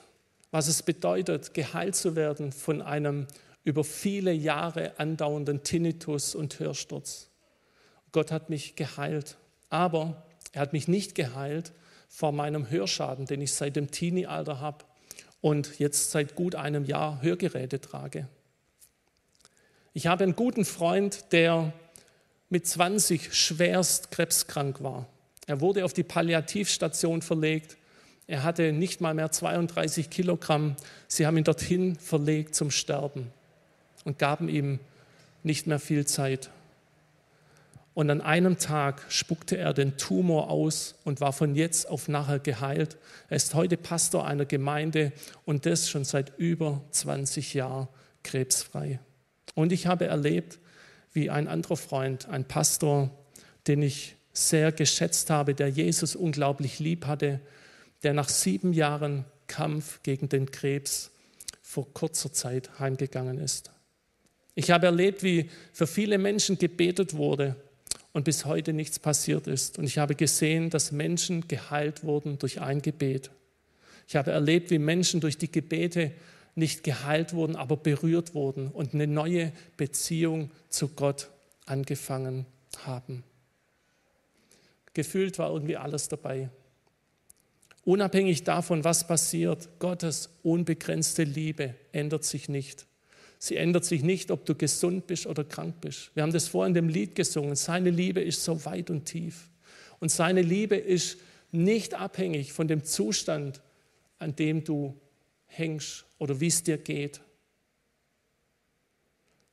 was 0.51 0.69
es 0.69 0.83
bedeutet, 0.83 1.55
geheilt 1.55 1.97
zu 1.97 2.17
werden 2.17 2.53
von 2.53 2.83
einem 2.83 3.27
über 3.65 3.85
viele 3.85 4.33
Jahre 4.33 4.99
andauernden 4.99 5.63
Tinnitus 5.63 6.35
und 6.35 6.59
Hörsturz. 6.59 7.29
Gott 8.13 8.33
hat 8.33 8.49
mich 8.49 8.77
geheilt, 8.77 9.37
aber 9.69 10.27
er 10.53 10.63
hat 10.63 10.73
mich 10.73 10.89
nicht 10.89 11.15
geheilt, 11.15 11.73
vor 12.09 12.33
meinem 12.33 12.71
Hörschaden, 12.71 13.27
den 13.27 13.43
ich 13.43 13.53
seit 13.53 13.77
dem 13.77 13.91
Teenie-Alter 13.91 14.61
habe 14.61 14.85
und 15.41 15.79
jetzt 15.79 16.11
seit 16.11 16.35
gut 16.35 16.55
einem 16.55 16.85
Jahr 16.85 17.21
Hörgeräte 17.23 17.81
trage. 17.81 18.27
Ich 19.93 20.07
habe 20.07 20.25
einen 20.25 20.35
guten 20.35 20.65
Freund, 20.65 21.33
der 21.33 21.73
mit 22.51 22.67
20 22.67 23.35
schwerst 23.35 24.11
krebskrank 24.11 24.83
war. 24.83 25.07
Er 25.47 25.61
wurde 25.61 25.85
auf 25.85 25.93
die 25.93 26.03
Palliativstation 26.03 27.23
verlegt. 27.23 27.77
Er 28.27 28.43
hatte 28.43 28.73
nicht 28.73 29.01
mal 29.01 29.15
mehr 29.15 29.31
32 29.31 30.11
Kilogramm. 30.11 30.77
Sie 31.09 31.27
haben 31.27 31.37
ihn 31.37 31.45
dorthin 31.45 31.97
verlegt 31.97 32.55
zum 32.55 32.71
Sterben 32.71 33.33
und 34.05 34.19
gaben 34.19 34.49
ihm 34.49 34.79
nicht 35.43 35.67
mehr 35.67 35.79
viel 35.79 36.07
Zeit. 36.07 36.51
Und 37.95 38.11
an 38.11 38.21
einem 38.21 38.59
Tag 38.59 39.03
spuckte 39.09 39.57
er 39.57 39.75
den 39.75 39.97
Tumor 39.97 40.51
aus 40.51 40.95
und 41.05 41.21
war 41.21 41.33
von 41.33 41.57
jetzt 41.57 41.89
auf 41.89 42.07
nachher 42.07 42.39
geheilt. 42.39 42.97
Er 43.29 43.37
ist 43.37 43.55
heute 43.55 43.77
Pastor 43.77 44.25
einer 44.25 44.45
Gemeinde 44.45 45.13
und 45.45 45.67
das 45.67 45.91
schon 45.91 46.05
seit 46.05 46.39
über 46.39 46.81
20 46.93 47.55
Jahren 47.55 47.89
krebsfrei. 48.23 49.01
Und 49.57 49.73
ich 49.73 49.89
habe 49.89 50.07
erlebt, 50.07 50.61
wie 51.13 51.31
ein 51.31 51.49
anderer 51.49 51.77
Freund, 51.77 52.29
ein 52.29 52.45
Pastor, 52.45 53.11
den 53.67 53.83
ich 53.83 54.17
sehr 54.33 54.73
geschätzt 54.73 55.31
habe, 55.31 55.55
der 55.55 55.69
Jesus 55.69 56.15
unglaublich 56.15 56.79
lieb 56.79 57.07
hatte, 57.07 57.41
der 58.03 58.15
nach 58.15 58.29
sieben 58.29 58.73
Jahren 58.73 59.25
Kampf 59.47 60.03
gegen 60.03 60.29
den 60.29 60.51
Krebs 60.51 61.11
vor 61.63 61.93
kurzer 61.93 62.33
Zeit 62.33 62.79
heimgegangen 62.79 63.39
ist. 63.39 63.71
Ich 64.55 64.71
habe 64.71 64.87
erlebt, 64.87 65.23
wie 65.23 65.51
für 65.73 65.87
viele 65.87 66.19
Menschen 66.19 66.59
gebetet 66.59 67.15
wurde 67.15 67.57
und 68.13 68.25
bis 68.25 68.45
heute 68.45 68.73
nichts 68.73 68.99
passiert 68.99 69.47
ist. 69.47 69.79
Und 69.79 69.85
ich 69.85 69.99
habe 69.99 70.15
gesehen, 70.15 70.71
dass 70.71 70.93
Menschen 70.93 71.47
geheilt 71.47 72.05
wurden 72.05 72.39
durch 72.39 72.61
ein 72.61 72.83
Gebet. 72.83 73.31
Ich 74.09 74.17
habe 74.17 74.31
erlebt, 74.31 74.71
wie 74.71 74.79
Menschen 74.79 75.21
durch 75.21 75.39
die 75.39 75.53
Gebete 75.53 76.13
nicht 76.59 76.83
geheilt 76.85 77.33
wurden, 77.33 77.57
aber 77.57 77.77
berührt 77.77 78.35
wurden 78.35 78.69
und 78.69 78.93
eine 78.93 79.07
neue 79.07 79.53
Beziehung 79.77 80.51
zu 80.69 80.89
Gott 80.89 81.31
angefangen 81.67 82.47
haben. 82.85 83.25
Gefühlt 84.93 85.39
war 85.39 85.51
irgendwie 85.51 85.77
alles 85.77 86.09
dabei. 86.09 86.51
Unabhängig 87.85 88.45
davon, 88.45 88.85
was 88.85 89.07
passiert, 89.07 89.69
Gottes 89.79 90.31
unbegrenzte 90.43 91.25
Liebe 91.25 91.75
ändert 91.93 92.25
sich 92.25 92.49
nicht. 92.49 92.87
Sie 93.39 93.57
ändert 93.57 93.85
sich 93.85 94.03
nicht, 94.03 94.31
ob 94.31 94.45
du 94.45 94.55
gesund 94.55 95.07
bist 95.07 95.27
oder 95.27 95.45
krank 95.45 95.77
bist. 95.81 96.11
Wir 96.15 96.25
haben 96.25 96.33
das 96.33 96.49
vorhin 96.49 96.73
in 96.75 96.87
dem 96.87 96.89
Lied 96.89 97.15
gesungen. 97.15 97.55
Seine 97.55 97.91
Liebe 97.91 98.21
ist 98.21 98.43
so 98.43 98.65
weit 98.65 98.91
und 98.91 99.05
tief. 99.05 99.49
Und 100.01 100.11
seine 100.11 100.43
Liebe 100.43 100.77
ist 100.77 101.19
nicht 101.53 101.95
abhängig 101.95 102.53
von 102.53 102.67
dem 102.69 102.85
Zustand, 102.85 103.63
an 104.19 104.35
dem 104.35 104.65
du 104.65 105.01
hängst 105.49 106.07
oder 106.19 106.41
wie 106.41 106.47
es 106.47 106.63
dir 106.63 106.79
geht. 106.79 107.21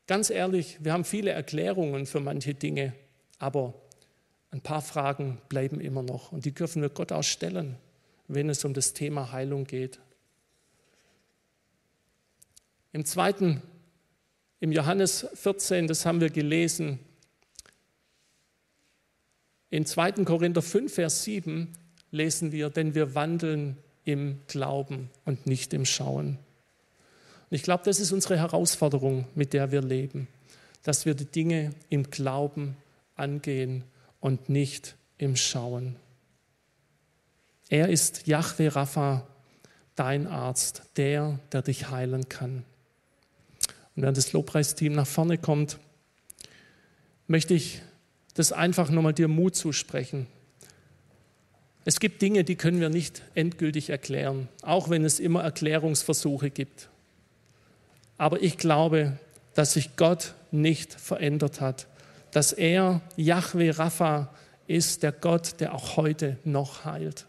Ganz 0.08 0.30
ehrlich, 0.30 0.78
wir 0.84 0.94
haben 0.94 1.04
viele 1.04 1.32
Erklärungen 1.32 2.06
für 2.06 2.20
manche 2.20 2.54
Dinge, 2.54 2.94
aber 3.40 3.74
ein 4.52 4.62
paar 4.62 4.82
Fragen 4.82 5.42
bleiben 5.50 5.82
immer 5.82 6.04
noch 6.04 6.32
und 6.32 6.46
die 6.46 6.54
dürfen 6.54 6.82
wir 6.82 6.90
Gott 6.90 7.12
auch 7.12 7.24
stellen, 7.24 7.78
wenn 8.28 8.50
es 8.50 8.64
um 8.64 8.74
das 8.74 8.94
Thema 8.94 9.32
Heilung 9.32 9.66
geht. 9.66 10.00
Im 12.94 13.04
zweiten 13.04 13.62
im 14.62 14.72
Johannes 14.72 15.28
14, 15.34 15.88
das 15.88 16.06
haben 16.06 16.22
wir 16.22 16.30
gelesen, 16.30 17.00
in 19.70 19.86
2. 19.86 20.24
Korinther 20.24 20.62
5, 20.62 20.94
Vers 20.94 21.24
7 21.24 21.74
lesen 22.12 22.52
wir, 22.52 22.70
denn 22.70 22.96
wir 22.96 23.14
wandeln 23.14 23.78
im 24.06 24.40
Glauben 24.48 25.10
und 25.26 25.46
nicht 25.48 25.74
im 25.74 25.86
Schauen. 25.86 26.38
Und 27.50 27.56
ich 27.56 27.64
glaube, 27.64 27.84
das 27.84 28.00
ist 28.00 28.12
unsere 28.12 28.38
Herausforderung, 28.38 29.28
mit 29.36 29.54
der 29.54 29.72
wir 29.72 29.82
leben, 29.82 30.28
dass 30.84 31.06
wir 31.06 31.16
die 31.16 31.26
Dinge 31.26 31.74
im 31.90 32.10
Glauben 32.10 32.78
angehen 33.16 33.84
und 34.20 34.50
nicht 34.50 34.96
im 35.18 35.36
Schauen. 35.36 35.98
Er 37.70 37.90
ist 37.90 38.28
Yahweh 38.28 38.68
Rapha, 38.70 39.28
dein 39.96 40.28
Arzt, 40.28 40.84
der, 40.98 41.40
der 41.52 41.62
dich 41.62 41.90
heilen 41.90 42.30
kann. 42.30 42.64
Und 43.96 44.04
während 44.04 44.18
das 44.18 44.34
Lobpreisteam 44.34 44.94
nach 44.94 45.08
vorne 45.08 45.38
kommt, 45.38 45.80
möchte 47.28 47.54
ich 47.54 47.82
das 48.36 48.52
einfach 48.52 48.90
nochmal 48.90 49.14
dir 49.14 49.28
Mut 49.28 49.56
zusprechen. 49.56 50.28
Es 51.88 52.00
gibt 52.00 52.24
Dinge, 52.24 52.44
die 52.44 52.56
können 52.56 52.82
wir 52.82 52.90
nicht 52.90 53.22
endgültig 53.36 53.92
erklären, 53.92 54.50
auch 54.64 54.90
wenn 54.90 55.06
es 55.06 55.20
immer 55.20 55.44
Erklärungsversuche 55.44 56.50
gibt. 56.50 56.90
Aber 58.18 58.42
ich 58.42 58.58
glaube, 58.58 59.20
dass 59.54 59.74
sich 59.74 59.96
Gott 59.96 60.34
nicht 60.52 60.94
verändert 60.94 61.62
hat, 61.62 61.88
dass 62.32 62.54
er 62.54 63.02
Yahweh 63.18 63.70
Rapha 63.70 64.34
ist, 64.66 65.04
der 65.04 65.12
Gott, 65.12 65.60
der 65.60 65.76
auch 65.76 65.96
heute 65.96 66.38
noch 66.44 66.86
heilt. 66.86 67.28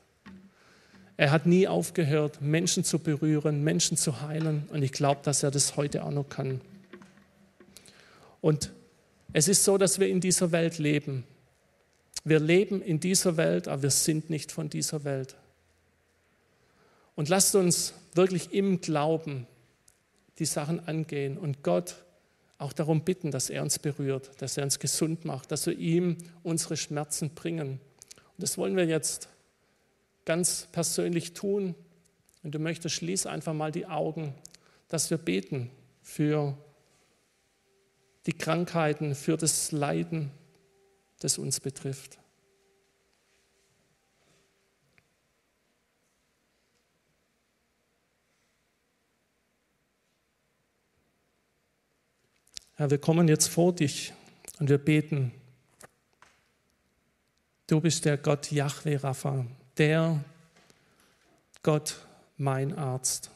Er 1.19 1.31
hat 1.31 1.45
nie 1.45 1.69
aufgehört, 1.69 2.40
Menschen 2.40 2.83
zu 2.83 2.99
berühren, 2.99 3.62
Menschen 3.62 3.97
zu 3.97 4.23
heilen. 4.23 4.64
Und 4.71 4.83
ich 4.83 4.92
glaube, 4.92 5.21
dass 5.23 5.42
er 5.42 5.51
das 5.51 5.77
heute 5.77 6.03
auch 6.03 6.11
noch 6.11 6.29
kann. 6.29 6.61
Und 8.40 8.73
es 9.33 9.49
ist 9.49 9.64
so, 9.64 9.77
dass 9.77 9.99
wir 9.99 10.09
in 10.09 10.21
dieser 10.21 10.53
Welt 10.53 10.79
leben. 10.79 11.25
Wir 12.27 12.41
leben 12.41 12.83
in 12.83 12.99
dieser 12.99 13.37
Welt, 13.37 13.69
aber 13.69 13.85
wir 13.85 13.91
sind 13.91 14.31
nicht 14.31 14.51
von 14.51 14.69
dieser 14.69 15.05
Welt. 15.05 15.37
Und 17.15 17.29
lasst 17.29 17.55
uns 17.55 17.95
wirklich 18.15 18.53
im 18.53 18.81
Glauben 18.81 19.47
die 20.41 20.45
Sachen 20.45 20.89
angehen 20.89 21.39
und 21.39 21.62
Gott 21.62 21.95
auch 22.59 22.73
darum 22.73 23.05
bitten, 23.05 23.31
dass 23.31 23.49
er 23.49 23.62
uns 23.62 23.79
berührt, 23.79 24.33
dass 24.39 24.57
er 24.57 24.65
uns 24.65 24.81
gesund 24.81 25.25
macht, 25.25 25.53
dass 25.53 25.67
wir 25.67 25.79
ihm 25.79 26.19
unsere 26.43 26.77
Schmerzen 26.77 27.31
bringen. 27.31 27.79
Und 27.79 28.43
das 28.43 28.59
wollen 28.59 28.77
wir 28.77 28.87
jetzt 28.87 29.29
ganz 30.25 30.67
persönlich 30.73 31.33
tun. 31.33 31.77
Wenn 32.43 32.51
du 32.51 32.59
möchtest, 32.59 32.97
schließ 32.97 33.27
einfach 33.27 33.55
mal 33.55 33.71
die 33.71 33.87
Augen, 33.87 34.35
dass 34.89 35.11
wir 35.11 35.19
beten 35.19 35.71
für 36.03 36.59
die 38.27 38.33
Krankheiten, 38.33 39.15
für 39.15 39.37
das 39.37 39.71
Leiden, 39.71 40.33
das 41.20 41.38
uns 41.38 41.61
betrifft. 41.61 42.18
Herr, 52.74 52.90
wir 52.90 52.98
kommen 52.98 53.26
jetzt 53.26 53.48
vor 53.48 53.74
dich 53.74 54.12
und 54.59 54.68
wir 54.68 54.76
beten. 54.76 55.33
Du 57.66 57.81
bist 57.81 58.05
der 58.05 58.18
Gott 58.18 58.52
Yahweh 58.52 58.96
Rapha, 58.96 59.46
der 59.79 60.22
Gott, 61.62 61.96
mein 62.37 62.76
Arzt. 62.76 63.31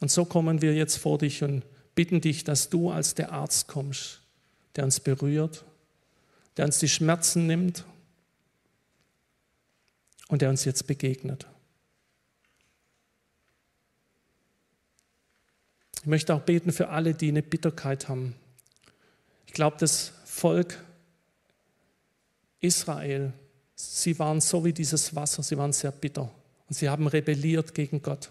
Und 0.00 0.10
so 0.10 0.24
kommen 0.24 0.60
wir 0.62 0.74
jetzt 0.74 0.96
vor 0.96 1.16
dich 1.18 1.44
und 1.44 1.62
bitten 1.94 2.20
dich, 2.20 2.42
dass 2.42 2.68
du 2.68 2.90
als 2.90 3.14
der 3.14 3.30
Arzt 3.30 3.68
kommst, 3.68 4.20
der 4.74 4.84
uns 4.84 4.98
berührt, 4.98 5.64
der 6.56 6.66
uns 6.66 6.78
die 6.78 6.88
Schmerzen 6.88 7.46
nimmt 7.46 7.84
und 10.28 10.42
der 10.42 10.50
uns 10.50 10.64
jetzt 10.64 10.86
begegnet. 10.86 11.46
Ich 16.00 16.06
möchte 16.06 16.34
auch 16.34 16.42
beten 16.42 16.72
für 16.72 16.88
alle, 16.88 17.14
die 17.14 17.28
eine 17.28 17.42
Bitterkeit 17.42 18.08
haben. 18.08 18.34
Ich 19.46 19.52
glaube, 19.52 19.76
das 19.78 20.12
Volk 20.24 20.82
Israel, 22.60 23.32
sie 23.74 24.18
waren 24.18 24.40
so 24.40 24.64
wie 24.64 24.72
dieses 24.72 25.14
Wasser, 25.14 25.42
sie 25.42 25.56
waren 25.58 25.72
sehr 25.72 25.92
bitter 25.92 26.30
und 26.68 26.74
sie 26.74 26.88
haben 26.88 27.06
rebelliert 27.06 27.74
gegen 27.74 28.02
Gott. 28.02 28.30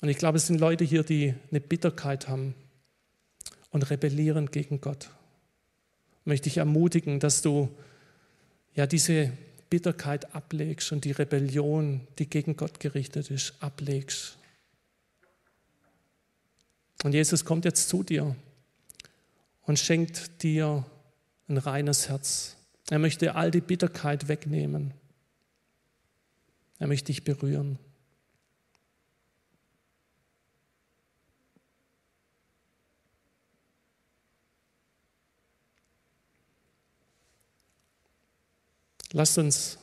Und 0.00 0.08
ich 0.08 0.18
glaube, 0.18 0.36
es 0.36 0.46
sind 0.46 0.60
Leute 0.60 0.84
hier, 0.84 1.02
die 1.04 1.34
eine 1.50 1.60
Bitterkeit 1.60 2.28
haben 2.28 2.54
und 3.76 3.90
rebellieren 3.90 4.50
gegen 4.50 4.80
Gott. 4.80 5.10
Ich 6.20 6.26
möchte 6.26 6.44
dich 6.44 6.56
ermutigen, 6.56 7.20
dass 7.20 7.42
du 7.42 7.68
ja 8.74 8.86
diese 8.86 9.32
Bitterkeit 9.70 10.34
ablegst 10.34 10.90
und 10.90 11.04
die 11.04 11.12
Rebellion, 11.12 12.00
die 12.18 12.28
gegen 12.28 12.56
Gott 12.56 12.80
gerichtet 12.80 13.30
ist, 13.30 13.54
ablegst 13.60 14.36
und 17.06 17.12
Jesus 17.12 17.44
kommt 17.44 17.64
jetzt 17.64 17.88
zu 17.88 18.02
dir 18.02 18.34
und 19.62 19.78
schenkt 19.78 20.42
dir 20.42 20.84
ein 21.48 21.58
reines 21.58 22.08
Herz. 22.08 22.56
Er 22.90 22.98
möchte 22.98 23.34
all 23.34 23.50
die 23.50 23.60
Bitterkeit 23.60 24.28
wegnehmen. 24.28 24.94
Er 26.78 26.86
möchte 26.88 27.06
dich 27.06 27.24
berühren. 27.24 27.78
Lasst 39.12 39.38
uns 39.38 39.78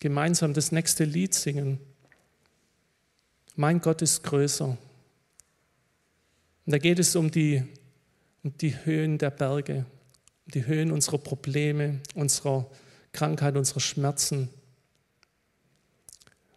gemeinsam 0.00 0.52
das 0.54 0.72
nächste 0.72 1.04
Lied 1.04 1.34
singen. 1.34 1.80
Mein 3.54 3.80
Gott 3.80 4.02
ist 4.02 4.22
größer. 4.22 4.66
Und 4.66 4.78
da 6.66 6.78
geht 6.78 6.98
es 6.98 7.16
um 7.16 7.30
die, 7.30 7.64
um 8.42 8.56
die 8.58 8.84
Höhen 8.84 9.18
der 9.18 9.30
Berge, 9.30 9.86
um 10.44 10.52
die 10.52 10.66
Höhen 10.66 10.92
unserer 10.92 11.18
Probleme, 11.18 12.00
unserer 12.14 12.70
Krankheit, 13.12 13.56
unserer 13.56 13.80
Schmerzen. 13.80 14.50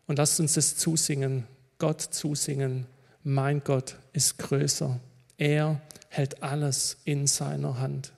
Und 0.08 0.17
lasst 0.17 0.39
uns 0.39 0.55
das 0.55 0.75
zusingen, 0.75 1.47
Gott 1.77 2.01
zusingen. 2.01 2.86
Mein 3.23 3.63
Gott 3.63 3.95
ist 4.12 4.38
größer. 4.39 4.99
Er 5.38 5.82
hält 6.10 6.43
alles 6.43 6.97
in 7.05 7.27
seiner 7.27 7.79
Hand. 7.79 8.12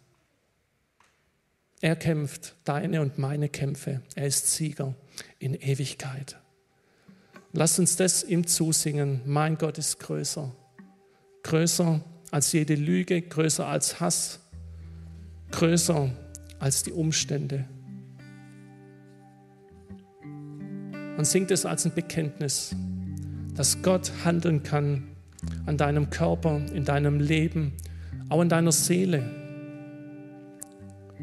Er 1.81 1.95
kämpft 1.95 2.55
deine 2.63 3.01
und 3.01 3.17
meine 3.17 3.49
Kämpfe. 3.49 4.01
Er 4.15 4.27
ist 4.27 4.53
Sieger 4.53 4.95
in 5.39 5.55
Ewigkeit. 5.55 6.37
Lasst 7.53 7.79
uns 7.79 7.95
das 7.95 8.23
ihm 8.23 8.47
zusingen. 8.47 9.21
Mein 9.25 9.57
Gott 9.57 9.77
ist 9.77 9.99
größer 9.99 10.55
größer 11.43 12.01
als 12.31 12.51
jede 12.51 12.75
Lüge, 12.75 13.21
größer 13.21 13.67
als 13.67 13.99
Hass, 13.99 14.39
größer 15.51 16.09
als 16.59 16.83
die 16.83 16.91
Umstände. 16.91 17.65
Und 21.17 21.25
singt 21.25 21.51
es 21.51 21.65
als 21.65 21.85
ein 21.85 21.93
Bekenntnis, 21.93 22.75
dass 23.55 23.81
Gott 23.81 24.11
handeln 24.23 24.63
kann 24.63 25.03
an 25.65 25.77
deinem 25.77 26.09
Körper, 26.09 26.61
in 26.73 26.85
deinem 26.85 27.19
Leben, 27.19 27.73
auch 28.29 28.41
in 28.41 28.49
deiner 28.49 28.71
Seele 28.71 29.40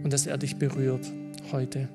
und 0.03 0.13
dass 0.13 0.27
er 0.27 0.39
dich 0.39 0.57
berührt 0.57 1.13
heute. 1.53 1.89